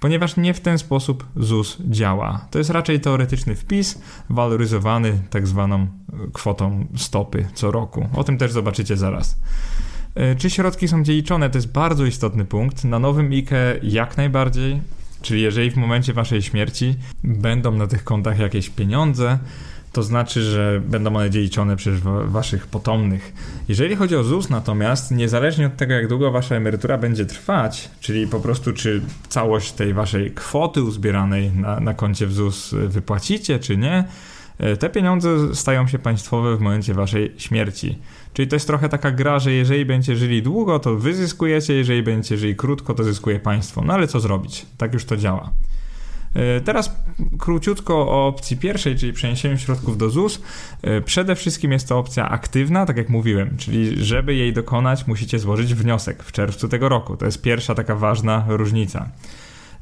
ponieważ 0.00 0.36
nie 0.36 0.54
w 0.54 0.60
ten 0.60 0.78
sposób 0.78 1.26
ZUS 1.36 1.76
działa. 1.90 2.46
To 2.50 2.58
jest 2.58 2.70
raczej 2.70 3.00
teoretyczny 3.00 3.54
wpis, 3.54 3.98
waloryzowany 4.30 5.18
tak 5.30 5.46
zwaną 5.46 5.86
kwotą 6.32 6.86
stopy 6.96 7.46
co 7.54 7.70
roku. 7.70 8.08
O 8.14 8.24
tym 8.24 8.38
też 8.38 8.52
zobaczycie 8.52 8.96
zaraz. 8.96 9.38
E, 10.18 10.34
czy 10.36 10.50
środki 10.50 10.88
są 10.88 11.02
dziedziczone? 11.04 11.50
To 11.50 11.58
jest 11.58 11.72
bardzo 11.72 12.04
istotny 12.04 12.44
punkt. 12.44 12.84
Na 12.84 12.98
nowym 12.98 13.32
IKE 13.32 13.78
jak 13.82 14.16
najbardziej. 14.16 14.80
Czyli 15.22 15.42
jeżeli 15.42 15.70
w 15.70 15.76
momencie 15.76 16.12
waszej 16.12 16.42
śmierci 16.42 16.94
będą 17.24 17.72
na 17.72 17.86
tych 17.86 18.04
kontach 18.04 18.38
jakieś 18.38 18.70
pieniądze, 18.70 19.38
to 19.92 20.02
znaczy, 20.02 20.42
że 20.42 20.82
będą 20.88 21.16
one 21.16 21.30
dziedziczone 21.30 21.76
przez 21.76 22.00
waszych 22.24 22.66
potomnych. 22.66 23.32
Jeżeli 23.68 23.96
chodzi 23.96 24.16
o 24.16 24.24
ZUS 24.24 24.50
natomiast, 24.50 25.10
niezależnie 25.10 25.66
od 25.66 25.76
tego, 25.76 25.94
jak 25.94 26.08
długo 26.08 26.30
wasza 26.30 26.54
emerytura 26.54 26.98
będzie 26.98 27.26
trwać, 27.26 27.90
czyli 28.00 28.26
po 28.26 28.40
prostu 28.40 28.72
czy 28.72 29.02
całość 29.28 29.72
tej 29.72 29.94
waszej 29.94 30.30
kwoty 30.30 30.82
uzbieranej 30.82 31.50
na, 31.52 31.80
na 31.80 31.94
koncie 31.94 32.26
w 32.26 32.32
ZUS 32.32 32.74
wypłacicie, 32.88 33.58
czy 33.58 33.76
nie, 33.76 34.04
te 34.78 34.90
pieniądze 34.90 35.54
stają 35.54 35.86
się 35.86 35.98
państwowe 35.98 36.56
w 36.56 36.60
momencie 36.60 36.94
waszej 36.94 37.34
śmierci. 37.36 37.98
Czyli 38.32 38.48
to 38.48 38.56
jest 38.56 38.66
trochę 38.66 38.88
taka 38.88 39.10
gra, 39.10 39.38
że 39.38 39.52
jeżeli 39.52 39.84
będziecie 39.84 40.16
żyli 40.16 40.42
długo, 40.42 40.78
to 40.78 40.96
wy 40.96 41.14
zyskujecie, 41.14 41.74
jeżeli 41.74 42.02
będziecie 42.02 42.36
żyli 42.36 42.56
krótko, 42.56 42.94
to 42.94 43.04
zyskuje 43.04 43.40
państwo. 43.40 43.82
No 43.86 43.94
ale 43.94 44.06
co 44.08 44.20
zrobić? 44.20 44.66
Tak 44.76 44.94
już 44.94 45.04
to 45.04 45.16
działa. 45.16 45.50
E, 46.34 46.60
teraz 46.60 46.96
króciutko 47.38 47.94
o 47.94 48.26
opcji 48.26 48.56
pierwszej, 48.56 48.96
czyli 48.96 49.12
przeniesieniu 49.12 49.58
środków 49.58 49.98
do 49.98 50.10
ZUS. 50.10 50.42
E, 50.82 51.00
przede 51.00 51.34
wszystkim 51.34 51.72
jest 51.72 51.88
to 51.88 51.98
opcja 51.98 52.28
aktywna, 52.28 52.86
tak 52.86 52.96
jak 52.96 53.08
mówiłem, 53.08 53.56
czyli 53.56 54.04
żeby 54.04 54.34
jej 54.34 54.52
dokonać, 54.52 55.06
musicie 55.06 55.38
złożyć 55.38 55.74
wniosek 55.74 56.22
w 56.22 56.32
czerwcu 56.32 56.68
tego 56.68 56.88
roku. 56.88 57.16
To 57.16 57.26
jest 57.26 57.42
pierwsza 57.42 57.74
taka 57.74 57.94
ważna 57.94 58.44
różnica. 58.48 59.08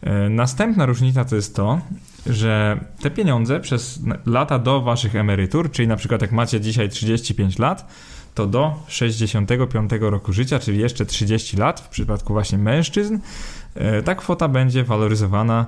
E, 0.03 0.29
następna 0.29 0.87
różnica 0.87 1.25
to 1.25 1.37
jest 1.37 1.57
to, 1.57 1.81
że 2.27 2.81
te 3.01 3.11
pieniądze 3.11 3.61
przez 3.61 4.01
lata 4.27 4.59
do 4.59 4.81
waszych 4.81 5.17
emerytur, 5.17 5.71
czyli 5.71 5.89
na 5.89 5.97
przykład 5.97 6.23
jak 6.23 6.33
macie 6.33 6.61
dzisiaj 6.61 6.89
35 6.89 7.59
lat, 7.59 7.87
to 8.35 8.47
do 8.47 8.75
65 8.89 9.91
roku 10.01 10.33
życia, 10.33 10.59
czyli 10.59 10.79
jeszcze 10.79 11.07
30 11.07 11.57
lat 11.57 11.81
w 11.81 11.89
przypadku 11.89 12.33
właśnie 12.33 12.59
mężczyzn, 12.59 13.19
ta 14.05 14.15
kwota 14.15 14.49
będzie 14.49 14.85
waloryzowana 14.85 15.67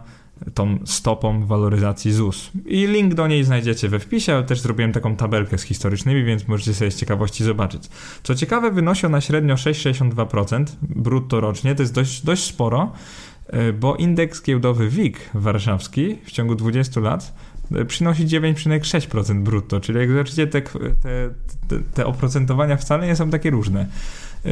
tą 0.55 0.79
stopą 0.85 1.47
waloryzacji 1.47 2.13
ZUS. 2.13 2.51
I 2.67 2.87
link 2.87 3.15
do 3.15 3.27
niej 3.27 3.45
znajdziecie 3.45 3.89
we 3.89 3.99
wpisie, 3.99 4.35
ale 4.35 4.45
też 4.45 4.61
zrobiłem 4.61 4.93
taką 4.93 5.17
tabelkę 5.17 5.59
z 5.59 5.63
historycznymi, 5.63 6.25
więc 6.25 6.49
możecie 6.49 6.75
sobie 6.75 6.91
z 6.91 6.97
ciekawości 6.97 7.45
zobaczyć. 7.45 7.83
Co 8.23 8.35
ciekawe, 8.35 8.71
wynosi 8.71 9.07
ona 9.07 9.21
średnio 9.21 9.55
6,62% 9.55 10.65
brutto 10.83 11.41
rocznie, 11.41 11.75
to 11.75 11.83
jest 11.83 11.95
dość, 11.95 12.25
dość 12.25 12.45
sporo, 12.45 12.93
e, 12.93 13.38
bo 13.81 13.97
indeks 13.97 14.43
giełdowy 14.43 14.89
WIG 14.89 15.19
warszawski 15.35 16.19
w 16.25 16.31
ciągu 16.31 16.55
20 16.55 17.01
lat 17.01 17.35
e, 17.73 17.85
przynosi 17.85 18.27
9,6% 18.27 19.43
brutto, 19.43 19.81
czyli 19.81 19.99
jak 19.99 20.11
zobaczycie, 20.11 20.47
te, 20.47 20.63
te, 20.63 21.81
te, 21.95 22.07
oprocentowania 22.07 22.77
wcale 22.77 23.07
nie 23.07 23.17
są 23.17 23.31
takie 23.31 23.51
różne. 23.51 23.87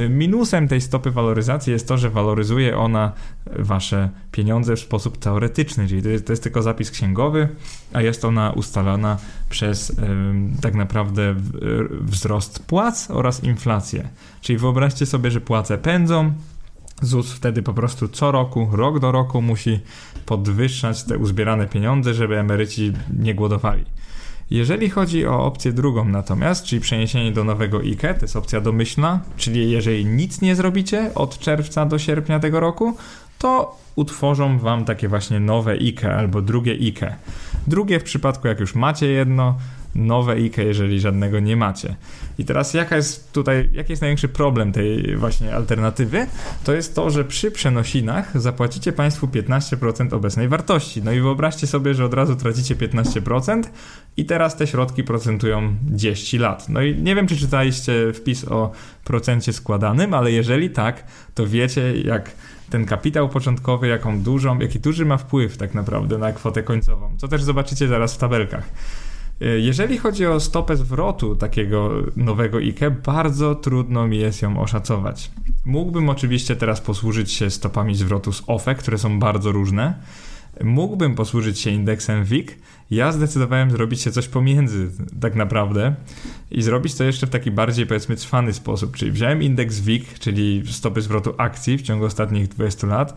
Minusem 0.08 0.68
tej 0.68 0.80
stopy 0.80 1.10
waloryzacji 1.10 1.72
jest 1.72 1.88
to, 1.88 1.98
że 1.98 2.10
waloryzuje 2.10 2.78
ona 2.78 3.12
wasze 3.58 4.10
pieniądze 4.32 4.76
w 4.76 4.80
sposób 4.80 5.18
teoretyczny, 5.18 5.88
czyli 5.88 6.02
to 6.02 6.08
jest, 6.08 6.26
to 6.26 6.32
jest 6.32 6.42
tylko 6.42 6.62
zapis 6.62 6.90
księgowy, 6.90 7.48
a 7.92 8.02
jest 8.02 8.24
ona 8.24 8.52
ustalana 8.52 9.18
przez 9.50 9.96
tak 10.60 10.74
naprawdę 10.74 11.34
wzrost 12.00 12.66
płac 12.66 13.10
oraz 13.10 13.44
inflację. 13.44 14.08
Czyli 14.40 14.58
wyobraźcie 14.58 15.06
sobie, 15.06 15.30
że 15.30 15.40
płace 15.40 15.78
pędzą, 15.78 16.32
ZUS 17.02 17.32
wtedy 17.32 17.62
po 17.62 17.74
prostu 17.74 18.08
co 18.08 18.32
roku, 18.32 18.68
rok 18.72 18.98
do 18.98 19.12
roku 19.12 19.42
musi 19.42 19.80
podwyższać 20.26 21.04
te 21.04 21.18
uzbierane 21.18 21.66
pieniądze, 21.66 22.14
żeby 22.14 22.38
emeryci 22.38 22.92
nie 23.18 23.34
głodowali. 23.34 23.84
Jeżeli 24.50 24.90
chodzi 24.90 25.26
o 25.26 25.44
opcję 25.44 25.72
drugą 25.72 26.04
natomiast, 26.04 26.64
czyli 26.64 26.80
przeniesienie 26.80 27.32
do 27.32 27.44
nowego 27.44 27.78
IKE, 27.78 28.14
to 28.14 28.20
jest 28.22 28.36
opcja 28.36 28.60
domyślna, 28.60 29.20
czyli 29.36 29.70
jeżeli 29.70 30.06
nic 30.06 30.40
nie 30.40 30.56
zrobicie 30.56 31.14
od 31.14 31.38
czerwca 31.38 31.86
do 31.86 31.98
sierpnia 31.98 32.40
tego 32.40 32.60
roku, 32.60 32.96
to 33.38 33.78
utworzą 33.96 34.58
wam 34.58 34.84
takie 34.84 35.08
właśnie 35.08 35.40
nowe 35.40 35.72
IKE 35.72 36.16
albo 36.16 36.42
drugie 36.42 36.72
IKE. 36.72 37.16
Drugie 37.66 38.00
w 38.00 38.04
przypadku 38.04 38.48
jak 38.48 38.60
już 38.60 38.74
macie 38.74 39.06
jedno, 39.06 39.58
nowe 39.96 40.32
IKE, 40.32 40.64
jeżeli 40.64 41.00
żadnego 41.00 41.40
nie 41.40 41.56
macie. 41.56 41.96
I 42.38 42.44
teraz 42.44 42.74
jaka 42.74 42.96
jest 42.96 43.32
tutaj, 43.32 43.70
jaki 43.72 43.92
jest 43.92 44.02
największy 44.02 44.28
problem 44.28 44.72
tej 44.72 45.16
właśnie 45.16 45.54
alternatywy? 45.54 46.26
To 46.64 46.74
jest 46.74 46.94
to, 46.94 47.10
że 47.10 47.24
przy 47.24 47.50
przenosinach 47.50 48.40
zapłacicie 48.40 48.92
Państwu 48.92 49.26
15% 49.26 50.14
obecnej 50.14 50.48
wartości. 50.48 51.02
No 51.02 51.12
i 51.12 51.20
wyobraźcie 51.20 51.66
sobie, 51.66 51.94
że 51.94 52.04
od 52.04 52.14
razu 52.14 52.36
tracicie 52.36 52.76
15% 52.76 53.62
i 54.16 54.24
teraz 54.24 54.56
te 54.56 54.66
środki 54.66 55.04
procentują 55.04 55.76
10 55.82 56.32
lat. 56.32 56.68
No 56.68 56.82
i 56.82 57.02
nie 57.02 57.14
wiem, 57.14 57.26
czy 57.26 57.36
czytaliście 57.36 58.12
wpis 58.12 58.44
o 58.48 58.72
procencie 59.04 59.52
składanym, 59.52 60.14
ale 60.14 60.32
jeżeli 60.32 60.70
tak, 60.70 61.04
to 61.34 61.46
wiecie, 61.46 62.00
jak 62.00 62.30
ten 62.70 62.84
kapitał 62.84 63.28
początkowy, 63.28 63.88
jaką 63.88 64.22
dużą, 64.22 64.58
jaki 64.58 64.80
duży 64.80 65.04
ma 65.04 65.16
wpływ 65.16 65.56
tak 65.56 65.74
naprawdę 65.74 66.18
na 66.18 66.32
kwotę 66.32 66.62
końcową, 66.62 67.16
co 67.16 67.28
też 67.28 67.42
zobaczycie 67.42 67.88
zaraz 67.88 68.14
w 68.14 68.18
tabelkach. 68.18 68.64
E, 69.40 69.46
jeżeli 69.46 69.98
chodzi 69.98 70.26
o 70.26 70.40
stopę 70.40 70.76
zwrotu 70.76 71.36
takiego 71.36 71.90
nowego 72.16 72.58
IKE, 72.58 72.90
bardzo 72.90 73.54
trudno 73.54 74.06
mi 74.06 74.18
jest 74.18 74.42
ją 74.42 74.60
oszacować. 74.60 75.30
Mógłbym 75.64 76.08
oczywiście 76.08 76.56
teraz 76.56 76.80
posłużyć 76.80 77.32
się 77.32 77.50
stopami 77.50 77.94
zwrotu 77.94 78.32
z 78.32 78.42
OFE, 78.46 78.74
które 78.74 78.98
są 78.98 79.18
bardzo 79.18 79.52
różne. 79.52 79.94
Mógłbym 80.64 81.14
posłużyć 81.14 81.58
się 81.58 81.70
indeksem 81.70 82.24
WIG. 82.24 82.58
Ja 82.90 83.12
zdecydowałem 83.12 83.70
zrobić 83.70 84.00
się 84.00 84.12
coś 84.12 84.28
pomiędzy, 84.28 84.90
tak 85.20 85.34
naprawdę, 85.34 85.94
i 86.50 86.62
zrobić 86.62 86.94
to 86.94 87.04
jeszcze 87.04 87.26
w 87.26 87.30
taki 87.30 87.50
bardziej, 87.50 87.86
powiedzmy, 87.86 88.16
trwany 88.16 88.52
sposób. 88.52 88.96
Czyli 88.96 89.10
wziąłem 89.10 89.42
indeks 89.42 89.80
WIG, 89.80 90.18
czyli 90.18 90.62
stopy 90.66 91.02
zwrotu 91.02 91.34
akcji 91.38 91.78
w 91.78 91.82
ciągu 91.82 92.04
ostatnich 92.04 92.48
20 92.48 92.86
lat 92.86 93.16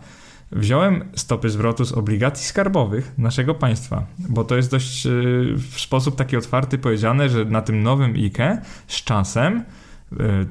Wziąłem 0.52 1.04
stopy 1.14 1.50
zwrotu 1.50 1.84
z 1.84 1.92
obligacji 1.92 2.46
skarbowych 2.46 3.12
naszego 3.18 3.54
państwa, 3.54 4.06
bo 4.18 4.44
to 4.44 4.56
jest 4.56 4.70
dość 4.70 5.06
e, 5.06 5.10
w 5.56 5.80
sposób 5.80 6.16
taki 6.16 6.36
otwarty 6.36 6.78
powiedziane, 6.78 7.28
że 7.28 7.44
na 7.44 7.62
tym 7.62 7.82
nowym 7.82 8.14
IKE 8.14 8.62
z 8.86 9.04
czasem 9.04 9.64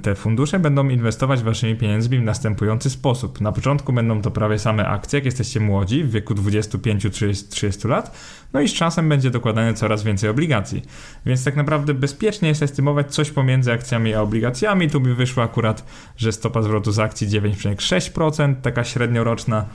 te 0.01 0.16
fundusze 0.16 0.60
będą 0.60 0.89
inwestować 0.89 1.44
waszymi 1.44 1.75
pieniędzmi 1.75 2.20
w 2.20 2.24
następujący 2.24 2.89
sposób. 2.89 3.42
Na 3.42 3.51
początku 3.51 3.94
będą 3.94 4.22
to 4.22 4.32
prawie 4.32 4.60
same 4.60 4.88
akcje, 4.88 5.18
jak 5.18 5.25
jesteście 5.25 5.60
młodzi, 5.60 6.04
w 6.04 6.12
wieku 6.12 6.34
25-30 6.34 7.89
lat, 7.89 8.18
no 8.54 8.62
i 8.62 8.68
z 8.68 8.74
czasem 8.74 9.10
będzie 9.10 9.30
dokładane 9.30 9.74
coraz 9.74 10.04
więcej 10.04 10.30
obligacji. 10.30 10.82
Więc 11.25 11.44
tak 11.44 11.56
naprawdę 11.56 11.94
bezpiecznie 11.94 12.50
jest 12.50 12.63
estymować 12.63 13.13
coś 13.13 13.32
pomiędzy 13.32 13.74
akcjami 13.74 14.13
a 14.13 14.22
obligacjami. 14.22 14.89
Tu 14.89 15.00
mi 15.00 15.13
wyszło 15.13 15.44
akurat, 15.44 15.86
że 16.18 16.32
stopa 16.32 16.62
zwrotu 16.62 16.92
z 16.92 17.00
akcji 17.00 17.28
9,6%, 17.28 18.56
taka 18.62 18.84
średnioroczna, 18.84 19.66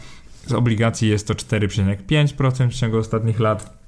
z 0.47 0.53
obligacji 0.53 1.09
jest 1.09 1.29
to 1.29 1.35
4,5% 1.35 2.69
w 2.69 2.75
ciągu 2.75 2.99
ostatnich 2.99 3.41
lat. 3.41 3.84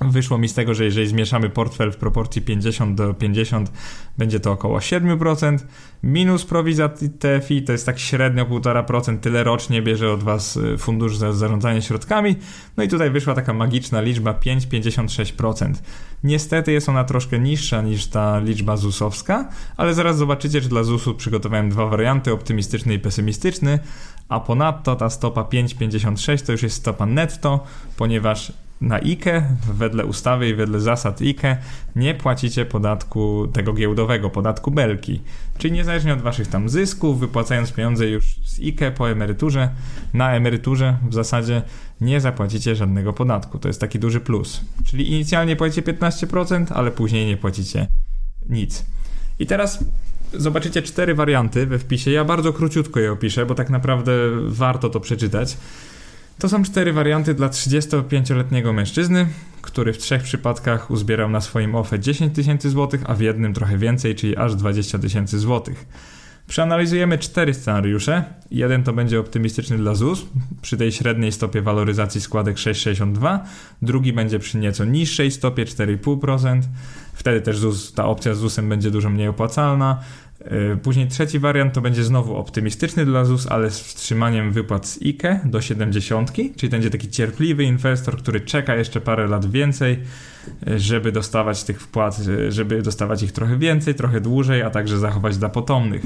Wyszło 0.00 0.38
mi 0.38 0.48
z 0.48 0.54
tego, 0.54 0.74
że 0.74 0.84
jeżeli 0.84 1.08
zmieszamy 1.08 1.50
portfel 1.50 1.92
w 1.92 1.96
proporcji 1.96 2.42
50 2.42 2.98
do 2.98 3.14
50, 3.14 3.72
będzie 4.18 4.40
to 4.40 4.52
około 4.52 4.78
7%. 4.78 5.58
Minus 6.02 6.44
prowizja 6.44 6.88
TFI 6.88 7.62
to 7.62 7.72
jest 7.72 7.86
tak 7.86 7.98
średnio 7.98 8.46
1,5%, 8.46 9.18
tyle 9.18 9.44
rocznie 9.44 9.82
bierze 9.82 10.12
od 10.12 10.22
Was 10.22 10.56
y, 10.56 10.78
fundusz 10.78 11.16
za 11.16 11.32
zarządzanie 11.32 11.82
środkami. 11.82 12.36
No 12.76 12.82
i 12.84 12.88
tutaj 12.88 13.10
wyszła 13.10 13.34
taka 13.34 13.52
magiczna 13.52 14.00
liczba 14.00 14.32
5,56%. 14.32 15.74
Niestety 16.24 16.72
jest 16.72 16.88
ona 16.88 17.04
troszkę 17.04 17.38
niższa 17.38 17.82
niż 17.82 18.06
ta 18.06 18.38
liczba 18.38 18.76
ZUS-owska, 18.76 19.48
ale 19.76 19.94
zaraz 19.94 20.16
zobaczycie, 20.16 20.60
że 20.60 20.68
dla 20.68 20.82
ZUS-u 20.82 21.14
przygotowałem 21.14 21.70
dwa 21.70 21.86
warianty, 21.86 22.32
optymistyczny 22.32 22.94
i 22.94 22.98
pesymistyczny, 22.98 23.78
a 24.28 24.40
ponadto 24.40 24.96
ta 24.96 25.10
stopa 25.10 25.42
5,56 25.42 26.46
to 26.46 26.52
już 26.52 26.62
jest 26.62 26.76
stopa 26.76 27.06
netto, 27.06 27.64
ponieważ 27.96 28.52
na 28.80 28.96
IKE, 28.96 29.42
wedle 29.74 30.04
ustawy 30.06 30.48
i 30.48 30.54
wedle 30.54 30.80
zasad 30.80 31.20
IKE, 31.22 31.56
nie 31.96 32.14
płacicie 32.14 32.64
podatku 32.66 33.48
tego 33.52 33.72
giełdowego, 33.72 34.30
podatku 34.30 34.70
belki. 34.70 35.20
Czyli 35.58 35.72
niezależnie 35.72 36.12
od 36.12 36.22
waszych 36.22 36.48
tam 36.48 36.68
zysków, 36.68 37.20
wypłacając 37.20 37.72
pieniądze 37.72 38.08
już 38.08 38.36
z 38.44 38.60
IKE 38.60 38.90
po 38.96 39.10
emeryturze, 39.10 39.70
na 40.14 40.32
emeryturze 40.32 40.96
w 41.08 41.14
zasadzie 41.14 41.62
nie 42.00 42.20
zapłacicie 42.20 42.76
żadnego 42.76 43.12
podatku. 43.12 43.58
To 43.58 43.68
jest 43.68 43.80
taki 43.80 43.98
duży 43.98 44.20
plus. 44.20 44.60
Czyli 44.84 45.10
inicjalnie 45.10 45.56
płacicie 45.56 45.82
15%, 45.82 46.66
ale 46.70 46.90
później 46.90 47.26
nie 47.26 47.36
płacicie 47.36 47.86
nic. 48.48 48.86
I 49.38 49.46
teraz 49.46 49.84
zobaczycie 50.32 50.82
cztery 50.82 51.14
warianty 51.14 51.66
we 51.66 51.78
wpisie. 51.78 52.10
Ja 52.10 52.24
bardzo 52.24 52.52
króciutko 52.52 53.00
je 53.00 53.12
opiszę, 53.12 53.46
bo 53.46 53.54
tak 53.54 53.70
naprawdę 53.70 54.12
warto 54.48 54.90
to 54.90 55.00
przeczytać. 55.00 55.56
To 56.40 56.48
są 56.48 56.62
cztery 56.62 56.92
warianty 56.92 57.34
dla 57.34 57.48
35-letniego 57.48 58.72
mężczyzny, 58.72 59.26
który 59.62 59.92
w 59.92 59.98
trzech 59.98 60.22
przypadkach 60.22 60.90
uzbierał 60.90 61.30
na 61.30 61.40
swoim 61.40 61.74
OFE 61.74 62.00
10 62.00 62.34
tysięcy 62.34 62.70
złotych, 62.70 63.02
a 63.06 63.14
w 63.14 63.20
jednym 63.20 63.54
trochę 63.54 63.78
więcej, 63.78 64.14
czyli 64.14 64.36
aż 64.36 64.54
20 64.54 64.98
tysięcy 64.98 65.38
złotych. 65.38 65.86
Przeanalizujemy 66.46 67.18
cztery 67.18 67.54
scenariusze. 67.54 68.24
Jeden 68.50 68.82
to 68.82 68.92
będzie 68.92 69.20
optymistyczny 69.20 69.78
dla 69.78 69.94
ZUS 69.94 70.26
przy 70.62 70.76
tej 70.76 70.92
średniej 70.92 71.32
stopie 71.32 71.62
waloryzacji 71.62 72.20
składek 72.20 72.56
6,62. 72.56 73.38
Drugi 73.82 74.12
będzie 74.12 74.38
przy 74.38 74.58
nieco 74.58 74.84
niższej 74.84 75.30
stopie 75.30 75.64
4,5%. 75.64 76.60
Wtedy 77.12 77.40
też 77.40 77.58
ZUS, 77.58 77.92
ta 77.92 78.04
opcja 78.04 78.34
z 78.34 78.38
ZUS-em 78.38 78.68
będzie 78.68 78.90
dużo 78.90 79.10
mniej 79.10 79.28
opłacalna. 79.28 80.00
E, 80.44 80.76
później 80.76 81.08
trzeci 81.08 81.38
wariant 81.38 81.74
to 81.74 81.80
będzie 81.80 82.04
znowu 82.04 82.36
optymistyczny 82.36 83.06
dla 83.06 83.24
ZUS, 83.24 83.46
ale 83.46 83.70
z 83.70 83.80
wstrzymaniem 83.80 84.52
wypłat 84.52 84.86
z 84.86 85.02
IKE 85.02 85.40
do 85.44 85.60
70, 85.60 86.32
czyli 86.56 86.70
będzie 86.70 86.90
taki 86.90 87.08
cierpliwy 87.08 87.64
inwestor, 87.64 88.16
który 88.16 88.40
czeka 88.40 88.74
jeszcze 88.74 89.00
parę 89.00 89.26
lat 89.26 89.50
więcej, 89.50 89.98
e, 90.66 90.78
żeby 90.78 91.12
dostawać 91.12 91.64
tych 91.64 91.82
wpłat, 91.82 92.20
e, 92.46 92.52
żeby 92.52 92.82
dostawać 92.82 93.22
ich 93.22 93.32
trochę 93.32 93.56
więcej, 93.56 93.94
trochę 93.94 94.20
dłużej, 94.20 94.62
a 94.62 94.70
także 94.70 94.98
zachować 94.98 95.38
dla 95.38 95.48
potomnych. 95.48 96.02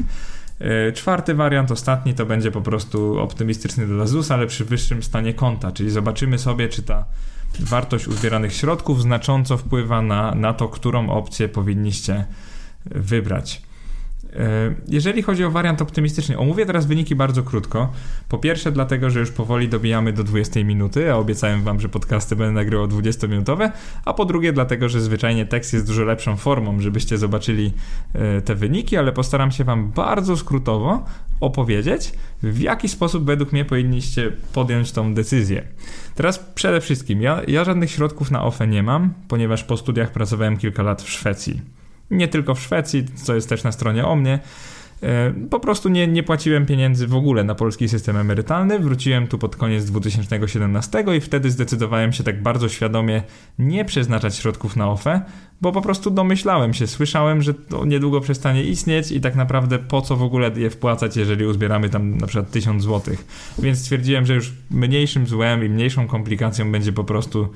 Czwarty 0.95 1.35
wariant, 1.35 1.71
ostatni, 1.71 2.15
to 2.15 2.27
będzie 2.27 2.51
po 2.51 2.61
prostu 2.61 3.19
optymistyczny 3.21 3.87
dla 3.87 4.07
ZUS, 4.07 4.31
ale 4.31 4.47
przy 4.47 4.65
wyższym 4.65 5.03
stanie 5.03 5.35
konta, 5.35 5.73
czyli 5.73 5.91
zobaczymy 5.91 6.39
sobie, 6.39 6.69
czy 6.69 6.83
ta 6.83 7.05
wartość 7.61 8.09
uzbieranych 8.09 8.53
środków 8.53 9.03
znacząco 9.03 9.57
wpływa 9.57 10.03
na, 10.03 10.35
na 10.35 10.55
to, 10.55 10.69
którą 10.69 11.11
opcję 11.11 11.49
powinniście 11.49 12.25
wybrać. 12.85 13.63
E, 14.37 14.75
jeżeli 14.89 15.23
chodzi 15.23 15.45
o 15.45 15.51
wariant 15.51 15.83
optymistyczny, 15.83 16.39
omówię 16.39 16.67
teraz 16.67 16.87
wyniki 16.87 17.15
bardzo 17.15 17.43
krótko. 17.43 17.93
Po 18.29 18.39
pierwsze, 18.39 18.73
dlatego, 18.73 19.11
że 19.11 19.21
już 19.21 19.31
powoli 19.31 19.69
dobijamy 19.69 20.13
do 20.13 20.25
20 20.25 20.65
minuty, 20.65 21.13
a 21.13 21.17
obiecałem 21.17 21.63
wam, 21.63 21.81
że 21.81 21.89
podcasty 21.89 22.37
będę 22.37 22.53
nagrywał 22.53 22.87
20-minutowe, 22.87 23.71
a 24.05 24.15
po 24.15 24.25
drugie, 24.25 24.53
dlatego, 24.53 24.89
że 24.89 25.01
zwyczajnie 25.01 25.47
tekst 25.47 25.73
jest 25.73 25.87
dużo 25.87 26.05
lepszą 26.05 26.37
formą, 26.37 26.81
żebyście 26.81 27.19
zobaczyli 27.19 27.73
e, 28.13 28.41
te 28.41 28.55
wyniki, 28.55 28.97
ale 28.97 29.13
postaram 29.13 29.51
się 29.51 29.65
wam 29.65 29.91
bardzo 29.91 30.37
skrótowo 30.37 31.05
opowiedzieć, 31.41 32.13
w 32.43 32.61
jaki 32.61 32.89
sposób 32.89 33.25
według 33.25 33.53
mnie 33.53 33.65
powinniście 33.65 34.33
podjąć 34.53 34.93
tą 34.93 35.15
decyzję. 35.15 35.63
Teraz 36.15 36.39
przede 36.39 36.81
wszystkim, 36.81 37.23
ja, 37.23 37.41
ja 37.49 37.65
żadnych 37.65 37.91
środków 37.91 38.31
na 38.31 38.45
OFE 38.45 38.67
nie 38.67 38.83
mam, 38.83 39.15
ponieważ 39.29 39.65
po 39.65 39.77
studiach 39.77 40.13
pracowałem 40.13 40.57
kilka 40.57 40.83
lat 40.83 41.03
w 41.03 41.11
Szwecji 41.11 41.84
nie 42.11 42.29
tylko 42.29 42.55
w 42.55 42.61
Szwecji, 42.61 43.05
co 43.25 43.35
jest 43.35 43.49
też 43.49 43.65
na 43.65 43.73
stronie 43.73 44.07
o 44.07 44.17
mnie. 44.17 44.41
E, 45.05 45.35
po 45.51 45.61
prostu 45.61 45.89
nie, 45.89 46.07
nie 46.07 46.23
płaciłem 46.23 46.67
pieniędzy 46.67 47.07
w 47.07 47.15
ogóle 47.15 47.45
na 47.45 47.55
polski 47.55 47.89
system 47.89 48.17
emerytalny. 48.17 48.79
Wróciłem 48.79 49.27
tu 49.27 49.39
pod 49.39 49.57
koniec 49.57 49.85
2017 49.85 51.05
i 51.17 51.21
wtedy 51.21 51.51
zdecydowałem 51.51 52.13
się 52.13 52.25
tak 52.25 52.43
bardzo 52.43 52.69
świadomie 52.69 53.23
nie 53.59 53.85
przeznaczać 53.85 54.37
środków 54.37 54.77
na 54.77 54.91
OFE, 54.91 55.23
bo 55.61 55.73
po 55.73 55.83
prostu 55.83 56.11
domyślałem 56.11 56.75
się, 56.75 56.87
słyszałem, 56.87 57.43
że 57.43 57.55
to 57.55 57.85
niedługo 57.85 58.21
przestanie 58.21 58.65
istnieć 58.65 59.13
i 59.13 59.21
tak 59.21 59.37
naprawdę 59.37 59.79
po 59.79 60.01
co 60.01 60.17
w 60.17 60.23
ogóle 60.23 60.51
je 60.57 60.71
wpłacać, 60.71 61.17
jeżeli 61.17 61.47
uzbieramy 61.47 61.89
tam 61.89 62.19
na 62.19 62.27
przykład 62.27 62.51
1000 62.51 62.83
zł. 62.83 63.15
Więc 63.59 63.79
stwierdziłem, 63.79 64.27
że 64.27 64.35
już 64.35 64.53
mniejszym 64.71 65.27
złem 65.27 65.65
i 65.65 65.69
mniejszą 65.69 66.07
komplikacją 66.07 66.73
będzie 66.73 66.93
po 66.93 67.05
prostu 67.05 67.49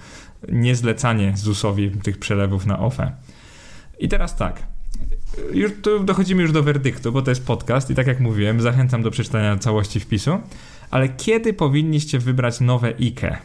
niezlecanie 0.52 1.32
ZUS-owi 1.36 1.90
tych 1.90 2.18
przelewów 2.18 2.66
na 2.66 2.78
OFE. 2.78 3.12
I 3.98 4.08
teraz 4.08 4.36
tak. 4.36 4.62
Już 5.52 5.72
tu 5.82 6.04
dochodzimy 6.04 6.42
już 6.42 6.52
do 6.52 6.62
werdyktu, 6.62 7.12
bo 7.12 7.22
to 7.22 7.30
jest 7.30 7.46
podcast 7.46 7.90
i 7.90 7.94
tak 7.94 8.06
jak 8.06 8.20
mówiłem, 8.20 8.60
zachęcam 8.60 9.02
do 9.02 9.10
przeczytania 9.10 9.58
całości 9.58 10.00
wpisu. 10.00 10.38
Ale 10.90 11.08
kiedy 11.08 11.52
powinniście 11.52 12.18
wybrać 12.18 12.60
nowe 12.60 12.88
IKE? 12.88 13.38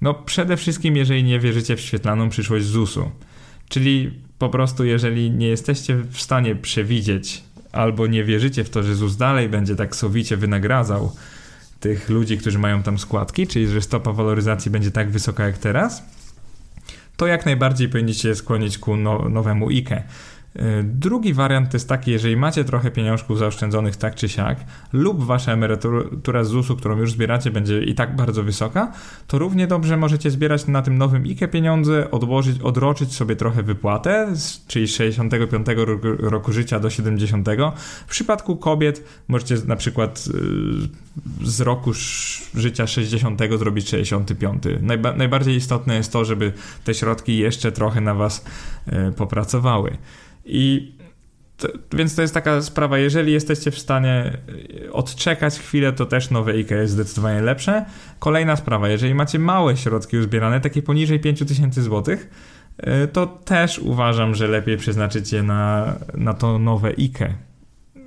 No 0.00 0.14
przede 0.14 0.56
wszystkim, 0.56 0.96
jeżeli 0.96 1.24
nie 1.24 1.40
wierzycie 1.40 1.76
w 1.76 1.80
świetlaną 1.80 2.28
przyszłość 2.28 2.64
ZUS-u. 2.64 3.10
Czyli 3.68 4.10
po 4.38 4.48
prostu, 4.48 4.84
jeżeli 4.84 5.30
nie 5.30 5.48
jesteście 5.48 5.96
w 5.96 6.20
stanie 6.20 6.54
przewidzieć 6.54 7.42
albo 7.72 8.06
nie 8.06 8.24
wierzycie 8.24 8.64
w 8.64 8.70
to, 8.70 8.82
że 8.82 8.94
ZUS 8.94 9.16
dalej 9.16 9.48
będzie 9.48 9.76
tak 9.76 9.96
sowicie 9.96 10.36
wynagradzał 10.36 11.12
tych 11.80 12.08
ludzi, 12.08 12.38
którzy 12.38 12.58
mają 12.58 12.82
tam 12.82 12.98
składki, 12.98 13.46
czyli 13.46 13.68
że 13.68 13.82
stopa 13.82 14.12
waloryzacji 14.12 14.70
będzie 14.70 14.90
tak 14.90 15.10
wysoka 15.10 15.46
jak 15.46 15.58
teraz, 15.58 16.02
to 17.16 17.26
jak 17.26 17.46
najbardziej 17.46 17.88
powinniście 17.88 18.34
skłonić 18.34 18.78
ku 18.78 18.96
no, 18.96 19.28
nowemu 19.28 19.68
IKE. 19.68 20.02
Y, 20.56 20.82
drugi 20.84 21.34
wariant 21.34 21.74
jest 21.74 21.88
taki, 21.88 22.10
jeżeli 22.10 22.36
macie 22.36 22.64
trochę 22.64 22.90
pieniążków 22.90 23.38
zaoszczędzonych 23.38 23.96
tak 23.96 24.14
czy 24.14 24.28
siak, 24.28 24.64
lub 24.92 25.24
wasza 25.24 25.52
emerytura 25.52 26.44
z 26.44 26.48
ZUS-u, 26.48 26.76
którą 26.76 26.98
już 26.98 27.12
zbieracie, 27.12 27.50
będzie 27.50 27.82
i 27.82 27.94
tak 27.94 28.16
bardzo 28.16 28.42
wysoka, 28.42 28.92
to 29.26 29.38
równie 29.38 29.66
dobrze 29.66 29.96
możecie 29.96 30.30
zbierać 30.30 30.66
na 30.66 30.82
tym 30.82 30.98
nowym 30.98 31.24
IKE 31.24 31.48
pieniądze, 31.48 32.10
odłożyć, 32.10 32.60
odroczyć 32.60 33.14
sobie 33.14 33.36
trochę 33.36 33.62
wypłatę, 33.62 34.32
czyli 34.68 34.88
z 34.88 34.90
65 34.90 35.66
roku, 36.18 36.52
życia 36.52 36.80
do 36.80 36.90
70. 36.90 37.48
W 38.06 38.10
przypadku 38.10 38.56
kobiet 38.56 39.04
możecie 39.28 39.56
na 39.66 39.76
przykład 39.76 40.24
y, 41.42 41.46
z 41.46 41.60
roku 41.60 41.92
życia 42.54 42.86
60 42.86 43.40
zrobić 43.58 43.88
65. 43.88 44.62
Najba 44.80 45.12
najbardziej 45.12 45.56
istotne 45.56 45.96
jest 45.96 46.12
to, 46.12 46.24
żeby 46.24 46.52
te 46.84 46.94
środki 46.94 47.38
jeszcze 47.38 47.72
trochę 47.72 48.00
na 48.00 48.14
was 48.14 48.44
y, 48.88 49.12
popracowały. 49.12 49.96
I 50.46 50.92
to, 51.56 51.68
więc 51.92 52.16
to 52.16 52.22
jest 52.22 52.34
taka 52.34 52.62
sprawa, 52.62 52.98
jeżeli 52.98 53.32
jesteście 53.32 53.70
w 53.70 53.78
stanie 53.78 54.38
e, 54.86 54.92
odczekać 54.92 55.58
chwilę, 55.58 55.92
to 55.92 56.06
też 56.06 56.30
nowe 56.30 56.52
IKE 56.52 56.74
jest 56.74 56.92
zdecydowanie 56.92 57.42
lepsze. 57.42 57.84
Kolejna 58.18 58.56
sprawa, 58.56 58.88
jeżeli 58.88 59.14
macie 59.14 59.38
małe 59.38 59.76
środki 59.76 60.16
uzbierane, 60.16 60.60
takie 60.60 60.82
poniżej 60.82 61.20
5000 61.20 61.82
zł, 61.82 62.16
e, 62.78 63.06
to 63.06 63.26
też 63.26 63.78
uważam, 63.78 64.34
że 64.34 64.48
lepiej 64.48 64.76
przeznaczyć 64.76 65.32
je 65.32 65.42
na, 65.42 65.94
na 66.14 66.34
to 66.34 66.58
nowe 66.58 66.88
IKE. 66.88 67.45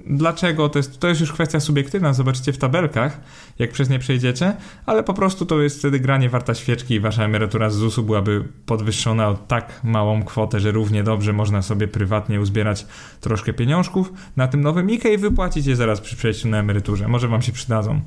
Dlaczego? 0.09 0.69
To 0.69 0.79
jest, 0.79 0.99
to 0.99 1.07
jest 1.07 1.21
już 1.21 1.33
kwestia 1.33 1.59
subiektywna, 1.59 2.13
zobaczycie 2.13 2.53
w 2.53 2.57
tabelkach, 2.57 3.21
jak 3.59 3.71
przez 3.71 3.89
nie 3.89 3.99
przejdziecie, 3.99 4.53
ale 4.85 5.03
po 5.03 5.13
prostu 5.13 5.45
to 5.45 5.61
jest 5.61 5.79
wtedy 5.79 5.99
granie 5.99 6.29
warta 6.29 6.53
świeczki 6.53 6.93
i 6.93 6.99
wasza 6.99 7.23
emerytura 7.23 7.69
z 7.69 7.75
ZUS-u 7.75 8.03
byłaby 8.03 8.43
podwyższona 8.65 9.27
o 9.27 9.33
tak 9.33 9.79
małą 9.83 10.23
kwotę, 10.23 10.59
że 10.59 10.71
równie 10.71 11.03
dobrze 11.03 11.33
można 11.33 11.61
sobie 11.61 11.87
prywatnie 11.87 12.41
uzbierać 12.41 12.85
troszkę 13.21 13.53
pieniążków 13.53 14.13
na 14.35 14.47
tym 14.47 14.61
nowym 14.61 14.87
IKE 14.87 15.13
i 15.13 15.17
wypłacić 15.17 15.65
je 15.65 15.75
zaraz 15.75 16.01
przy 16.01 16.15
przejściu 16.15 16.47
na 16.47 16.59
emeryturze. 16.59 17.07
Może 17.07 17.27
wam 17.27 17.41
się 17.41 17.51
przydadzą. 17.51 18.01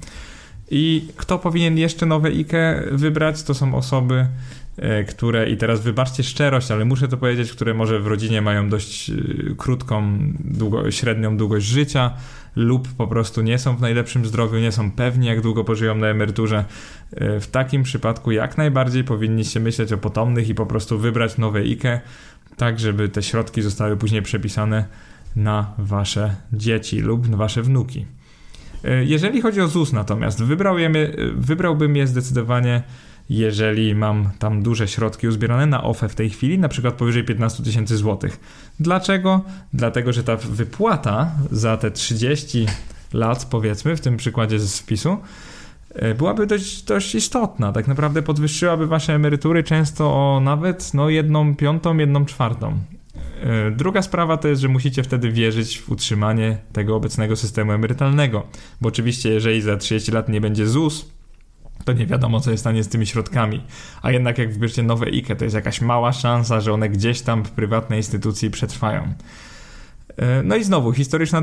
I 0.70 1.08
kto 1.16 1.38
powinien 1.38 1.78
jeszcze 1.78 2.06
nowe 2.06 2.28
IKE 2.28 2.82
wybrać? 2.92 3.42
To 3.42 3.54
są 3.54 3.74
osoby, 3.74 4.26
które, 5.08 5.50
i 5.50 5.56
teraz 5.56 5.80
wybaczcie 5.80 6.22
szczerość, 6.22 6.70
ale 6.70 6.84
muszę 6.84 7.08
to 7.08 7.16
powiedzieć, 7.16 7.52
które 7.52 7.74
może 7.74 8.00
w 8.00 8.06
rodzinie 8.06 8.42
mają 8.42 8.68
dość 8.68 9.10
e, 9.10 9.14
krótką, 9.56 10.18
długo, 10.44 10.90
średnią 10.90 11.36
długość 11.36 11.66
życia 11.66 12.10
lub 12.56 12.88
po 12.88 13.06
prostu 13.06 13.42
nie 13.42 13.58
są 13.58 13.76
w 13.76 13.80
najlepszym 13.80 14.26
zdrowiu, 14.26 14.58
nie 14.58 14.72
są 14.72 14.90
pewni, 14.90 15.26
jak 15.26 15.40
długo 15.40 15.64
pożyją 15.64 15.94
na 15.94 16.06
emeryturze. 16.06 16.64
E, 17.12 17.40
w 17.40 17.46
takim 17.46 17.82
przypadku 17.82 18.30
jak 18.30 18.58
najbardziej 18.58 19.04
powinniście 19.04 19.60
myśleć 19.60 19.92
o 19.92 19.98
potomnych 19.98 20.48
i 20.48 20.54
po 20.54 20.66
prostu 20.66 20.98
wybrać 20.98 21.38
nowe 21.38 21.60
IKE, 21.60 22.00
tak 22.56 22.80
żeby 22.80 23.08
te 23.08 23.22
środki 23.22 23.62
zostały 23.62 23.96
później 23.96 24.22
przepisane 24.22 24.84
na 25.36 25.74
wasze 25.78 26.36
dzieci 26.52 27.00
lub 27.00 27.28
na 27.28 27.36
wasze 27.36 27.62
wnuki. 27.62 28.06
Jeżeli 29.02 29.40
chodzi 29.40 29.60
o 29.60 29.68
ZUS 29.68 29.92
natomiast, 29.92 30.42
je, 30.78 30.90
wybrałbym 31.34 31.96
je 31.96 32.06
zdecydowanie 32.06 32.82
jeżeli 33.38 33.94
mam 33.94 34.30
tam 34.38 34.62
duże 34.62 34.88
środki 34.88 35.28
uzbierane 35.28 35.66
na 35.66 35.84
OFE 35.84 36.08
w 36.08 36.14
tej 36.14 36.30
chwili, 36.30 36.58
na 36.58 36.68
przykład 36.68 36.94
powyżej 36.94 37.24
15 37.24 37.62
tysięcy 37.62 37.96
złotych. 37.96 38.40
Dlaczego? 38.80 39.40
Dlatego, 39.72 40.12
że 40.12 40.24
ta 40.24 40.36
wypłata 40.36 41.30
za 41.50 41.76
te 41.76 41.90
30 41.90 42.66
lat, 43.12 43.44
powiedzmy, 43.50 43.96
w 43.96 44.00
tym 44.00 44.16
przykładzie 44.16 44.58
z 44.58 44.78
wpisu, 44.78 45.16
e, 45.94 46.14
byłaby 46.14 46.46
dość, 46.46 46.82
dość 46.82 47.14
istotna. 47.14 47.72
Tak 47.72 47.88
naprawdę 47.88 48.22
podwyższyłaby 48.22 48.86
wasze 48.86 49.14
emerytury 49.14 49.62
często 49.62 50.14
o 50.14 50.40
nawet 50.40 50.94
no, 50.94 51.08
jedną 51.08 51.56
piątą, 51.56 51.96
jedną 51.96 52.24
czwartą. 52.24 52.78
E, 53.42 53.70
druga 53.70 54.02
sprawa 54.02 54.36
to 54.36 54.48
jest, 54.48 54.62
że 54.62 54.68
musicie 54.68 55.02
wtedy 55.02 55.30
wierzyć 55.30 55.80
w 55.80 55.90
utrzymanie 55.90 56.56
tego 56.72 56.96
obecnego 56.96 57.36
systemu 57.36 57.72
emerytalnego, 57.72 58.46
bo 58.80 58.88
oczywiście 58.88 59.30
jeżeli 59.30 59.60
za 59.60 59.76
30 59.76 60.12
lat 60.12 60.28
nie 60.28 60.40
będzie 60.40 60.66
ZUS, 60.66 61.12
to 61.84 61.92
nie 61.92 62.06
wiadomo, 62.06 62.40
co 62.40 62.50
jest 62.50 62.60
stanie 62.60 62.84
z 62.84 62.88
tymi 62.88 63.06
środkami. 63.06 63.62
A 64.02 64.10
jednak 64.10 64.38
jak 64.38 64.52
wybierzecie 64.52 64.82
nowe 64.82 65.06
IKE, 65.06 65.36
to 65.36 65.44
jest 65.44 65.56
jakaś 65.56 65.80
mała 65.80 66.12
szansa, 66.12 66.60
że 66.60 66.72
one 66.72 66.88
gdzieś 66.88 67.20
tam 67.20 67.44
w 67.44 67.50
prywatnej 67.50 67.98
instytucji 67.98 68.50
przetrwają. 68.50 69.14
E, 70.16 70.42
no 70.42 70.56
i 70.56 70.64
znowu, 70.64 70.92
historyczna 70.92 71.42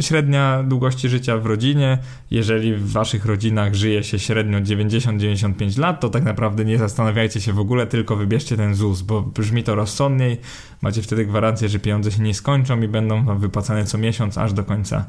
średnia 0.00 0.62
długości 0.62 1.08
życia 1.08 1.38
w 1.38 1.46
rodzinie. 1.46 1.98
Jeżeli 2.30 2.74
w 2.74 2.92
waszych 2.92 3.26
rodzinach 3.26 3.74
żyje 3.74 4.04
się 4.04 4.18
średnio 4.18 4.58
90-95 4.58 5.78
lat, 5.78 6.00
to 6.00 6.08
tak 6.08 6.24
naprawdę 6.24 6.64
nie 6.64 6.78
zastanawiajcie 6.78 7.40
się 7.40 7.52
w 7.52 7.58
ogóle, 7.58 7.86
tylko 7.86 8.16
wybierzcie 8.16 8.56
ten 8.56 8.74
ZUS, 8.74 9.02
bo 9.02 9.22
brzmi 9.22 9.62
to 9.62 9.74
rozsądniej. 9.74 10.40
Macie 10.82 11.02
wtedy 11.02 11.26
gwarancję, 11.26 11.68
że 11.68 11.78
pieniądze 11.78 12.12
się 12.12 12.22
nie 12.22 12.34
skończą 12.34 12.82
i 12.82 12.88
będą 12.88 13.24
wam 13.24 13.38
wypłacane 13.38 13.84
co 13.84 13.98
miesiąc 13.98 14.38
aż 14.38 14.52
do 14.52 14.64
końca 14.64 15.04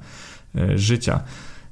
e, 0.56 0.78
życia. 0.78 1.20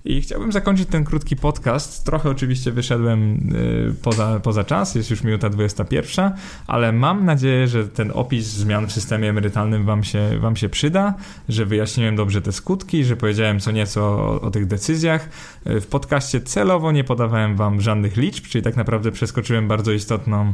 I 0.05 0.21
chciałbym 0.21 0.51
zakończyć 0.51 0.89
ten 0.89 1.03
krótki 1.03 1.35
podcast. 1.35 2.05
Trochę 2.05 2.29
oczywiście 2.29 2.71
wyszedłem 2.71 3.49
y, 3.55 3.93
poza, 4.01 4.39
poza 4.39 4.63
czas, 4.63 4.95
jest 4.95 5.09
już 5.09 5.23
minuta 5.23 5.49
21, 5.49 6.31
ale 6.67 6.91
mam 6.91 7.25
nadzieję, 7.25 7.67
że 7.67 7.87
ten 7.87 8.11
opis 8.13 8.45
zmian 8.45 8.87
w 8.87 8.91
systemie 8.91 9.29
emerytalnym 9.29 9.85
wam 9.85 10.03
się, 10.03 10.39
wam 10.39 10.55
się 10.55 10.69
przyda, 10.69 11.13
że 11.49 11.65
wyjaśniłem 11.65 12.15
dobrze 12.15 12.41
te 12.41 12.51
skutki, 12.51 13.03
że 13.03 13.17
powiedziałem 13.17 13.59
co 13.59 13.71
nieco 13.71 14.01
o, 14.01 14.41
o 14.41 14.51
tych 14.51 14.65
decyzjach. 14.67 15.29
Y, 15.67 15.81
w 15.81 15.87
podcaście 15.87 16.41
celowo 16.41 16.91
nie 16.91 17.03
podawałem 17.03 17.55
wam 17.55 17.81
żadnych 17.81 18.17
liczb, 18.17 18.47
czyli 18.47 18.63
tak 18.63 18.75
naprawdę 18.75 19.11
przeskoczyłem 19.11 19.67
bardzo 19.67 19.91
istotną 19.91 20.53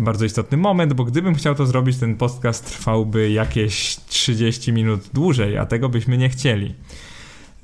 bardzo 0.00 0.24
istotny 0.24 0.56
moment, 0.56 0.92
bo 0.92 1.04
gdybym 1.04 1.34
chciał 1.34 1.54
to 1.54 1.66
zrobić, 1.66 1.96
ten 1.96 2.16
podcast 2.16 2.66
trwałby 2.66 3.30
jakieś 3.30 3.96
30 3.96 4.72
minut 4.72 5.00
dłużej, 5.12 5.58
a 5.58 5.66
tego 5.66 5.88
byśmy 5.88 6.18
nie 6.18 6.28
chcieli. 6.28 6.74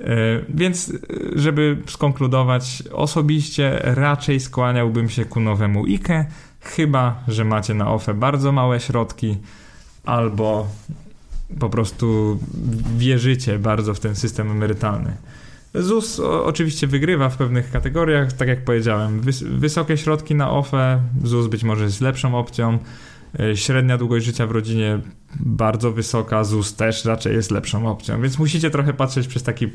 E, 0.00 0.04
więc, 0.48 0.88
e, 0.88 0.92
żeby 1.35 1.76
skonkludować, 1.87 2.82
osobiście 2.92 3.78
raczej 3.82 4.40
skłaniałbym 4.40 5.09
się 5.09 5.24
ku 5.24 5.40
nowemu 5.40 5.85
IKE, 5.85 6.26
chyba 6.61 7.22
że 7.28 7.44
macie 7.44 7.74
na 7.74 7.90
OFE 7.90 8.14
bardzo 8.14 8.52
małe 8.52 8.80
środki 8.80 9.37
albo 10.04 10.68
po 11.59 11.70
prostu 11.70 12.38
wierzycie 12.96 13.59
bardzo 13.59 13.94
w 13.94 14.00
ten 14.00 14.16
system 14.16 14.50
emerytalny. 14.50 15.16
ZUS 15.74 16.20
oczywiście 16.20 16.87
wygrywa 16.87 17.28
w 17.28 17.37
pewnych 17.37 17.70
kategoriach, 17.70 18.32
tak 18.32 18.48
jak 18.48 18.64
powiedziałem. 18.64 19.20
wysokie 19.42 19.96
środki 19.96 20.35
na 20.35 20.50
OFE, 20.50 21.00
ZUS 21.24 21.46
być 21.46 21.64
może 21.64 21.85
jest 21.85 22.00
lepszą 22.00 22.38
opcją. 22.38 22.78
E, 23.40 23.57
średnia 23.57 23.99
długość 23.99 24.27
życia 24.27 24.46
w 24.46 24.51
rodzinie 24.51 24.99
bardzo 25.40 25.92
wysoka, 25.92 26.44
ZUS 26.44 26.75
też 26.75 27.05
raczej 27.05 27.35
jest 27.35 27.51
lepszą 27.51 27.90
opcją, 27.90 28.22
więc 28.22 28.38
musicie 28.38 28.70
trochę 28.70 28.92
patrzeć 28.92 29.27
przez 29.27 29.42
taki 29.42 29.68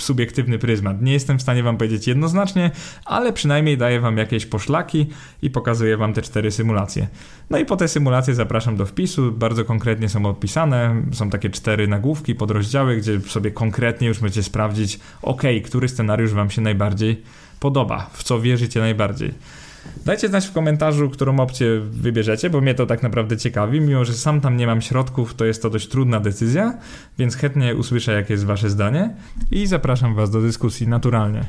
subiektywny 0.00 0.58
pryzmat. 0.58 1.02
Nie 1.02 1.12
jestem 1.12 1.38
w 1.38 1.42
stanie 1.42 1.62
wam 1.62 1.76
powiedzieć 1.76 2.06
jednoznacznie, 2.06 2.70
ale 3.04 3.32
przynajmniej 3.32 3.78
daję 3.78 4.00
wam 4.00 4.16
jakieś 4.16 4.46
poszlaki 4.46 5.06
i 5.42 5.50
pokazuję 5.50 5.96
wam 5.96 6.12
te 6.12 6.22
cztery 6.22 6.50
symulacje. 6.50 7.08
No 7.50 7.58
i 7.58 7.64
po 7.64 7.76
te 7.76 7.88
symulacje 7.88 8.34
zapraszam 8.34 8.76
do 8.76 8.86
wpisu, 8.86 9.32
bardzo 9.32 9.64
konkretnie 9.64 10.08
są 10.08 10.26
opisane, 10.26 11.02
są 11.12 11.30
takie 11.30 11.50
cztery 11.50 11.88
nagłówki, 11.88 12.34
podrozdziały, 12.34 12.96
gdzie 12.96 13.20
sobie 13.20 13.50
konkretnie 13.50 14.08
już 14.08 14.20
możecie 14.20 14.42
sprawdzić, 14.42 15.00
ok, 15.22 15.42
który 15.64 15.88
scenariusz 15.88 16.32
wam 16.32 16.50
się 16.50 16.60
najbardziej 16.60 17.22
podoba, 17.60 18.10
w 18.12 18.22
co 18.22 18.40
wierzycie 18.40 18.80
najbardziej. 18.80 19.34
Dajcie 20.04 20.28
znać 20.28 20.46
w 20.46 20.52
komentarzu, 20.52 21.10
którą 21.10 21.40
opcję 21.40 21.80
wybierzecie, 21.80 22.50
bo 22.50 22.60
mnie 22.60 22.74
to 22.74 22.86
tak 22.86 23.02
naprawdę 23.02 23.36
ciekawi. 23.36 23.80
Mimo, 23.80 24.04
że 24.04 24.12
sam 24.12 24.40
tam 24.40 24.56
nie 24.56 24.66
mam 24.66 24.80
środków, 24.80 25.34
to 25.34 25.44
jest 25.44 25.62
to 25.62 25.70
dość 25.70 25.88
trudna 25.88 26.20
decyzja, 26.20 26.78
więc 27.18 27.36
chętnie 27.36 27.74
usłyszę, 27.74 28.12
jakie 28.12 28.34
jest 28.34 28.44
Wasze 28.44 28.70
zdanie 28.70 29.14
i 29.50 29.66
zapraszam 29.66 30.14
Was 30.14 30.30
do 30.30 30.40
dyskusji 30.40 30.88
naturalnie. 30.88 31.44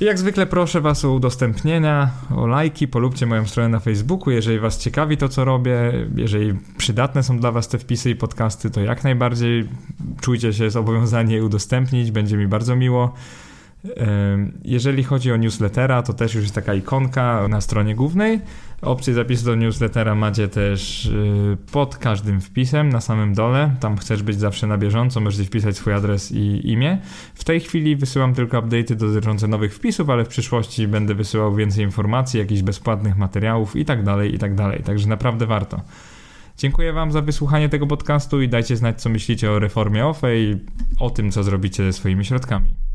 I 0.00 0.04
jak 0.04 0.18
zwykle 0.18 0.46
proszę 0.46 0.80
Was 0.80 1.04
o 1.04 1.12
udostępnienia, 1.12 2.10
o 2.36 2.46
lajki, 2.46 2.88
polubcie 2.88 3.26
moją 3.26 3.46
stronę 3.46 3.68
na 3.68 3.80
Facebooku, 3.80 4.30
jeżeli 4.30 4.58
Was 4.58 4.78
ciekawi 4.78 5.16
to, 5.16 5.28
co 5.28 5.44
robię, 5.44 5.92
jeżeli 6.16 6.54
przydatne 6.76 7.22
są 7.22 7.38
dla 7.38 7.52
Was 7.52 7.68
te 7.68 7.78
wpisy 7.78 8.10
i 8.10 8.16
podcasty, 8.16 8.70
to 8.70 8.80
jak 8.80 9.04
najbardziej 9.04 9.68
czujcie 10.20 10.52
się 10.52 10.70
zobowiązani 10.70 11.34
je 11.34 11.44
udostępnić, 11.44 12.10
będzie 12.10 12.36
mi 12.36 12.46
bardzo 12.46 12.76
miło. 12.76 13.14
Jeżeli 14.64 15.04
chodzi 15.04 15.32
o 15.32 15.36
newslettera, 15.36 16.02
to 16.02 16.12
też 16.12 16.34
już 16.34 16.42
jest 16.42 16.54
taka 16.54 16.74
ikonka 16.74 17.48
na 17.48 17.60
stronie 17.60 17.94
głównej. 17.94 18.40
Opcję 18.82 19.14
zapisu 19.14 19.44
do 19.44 19.54
newslettera 19.54 20.14
macie 20.14 20.48
też 20.48 21.06
y, 21.06 21.56
pod 21.72 21.96
każdym 21.96 22.40
wpisem 22.40 22.88
na 22.88 23.00
samym 23.00 23.34
dole. 23.34 23.74
Tam 23.80 23.96
chcesz 23.96 24.22
być 24.22 24.38
zawsze 24.38 24.66
na 24.66 24.78
bieżąco, 24.78 25.20
możecie 25.20 25.44
wpisać 25.44 25.76
swój 25.76 25.92
adres 25.92 26.32
i 26.32 26.72
imię. 26.72 26.98
W 27.34 27.44
tej 27.44 27.60
chwili 27.60 27.96
wysyłam 27.96 28.34
tylko 28.34 28.62
update'y 28.62 28.94
dotyczące 28.94 29.48
nowych 29.48 29.74
wpisów, 29.74 30.10
ale 30.10 30.24
w 30.24 30.28
przyszłości 30.28 30.88
będę 30.88 31.14
wysyłał 31.14 31.54
więcej 31.54 31.84
informacji, 31.84 32.40
jakichś 32.40 32.62
bezpłatnych 32.62 33.16
materiałów 33.16 33.76
i 33.76 33.84
tak 33.84 34.04
dalej, 34.04 34.34
i 34.34 34.38
tak. 34.38 34.50
Także 34.84 35.08
naprawdę 35.08 35.46
warto. 35.46 35.80
Dziękuję 36.58 36.92
Wam 36.92 37.12
za 37.12 37.22
wysłuchanie 37.22 37.68
tego 37.68 37.86
podcastu 37.86 38.42
i 38.42 38.48
dajcie 38.48 38.76
znać, 38.76 39.02
co 39.02 39.08
myślicie 39.08 39.50
o 39.50 39.58
reformie 39.58 40.06
OFE 40.06 40.38
i 40.38 40.56
o 40.98 41.10
tym, 41.10 41.30
co 41.30 41.42
zrobicie 41.42 41.84
ze 41.84 41.92
swoimi 41.92 42.24
środkami. 42.24 42.89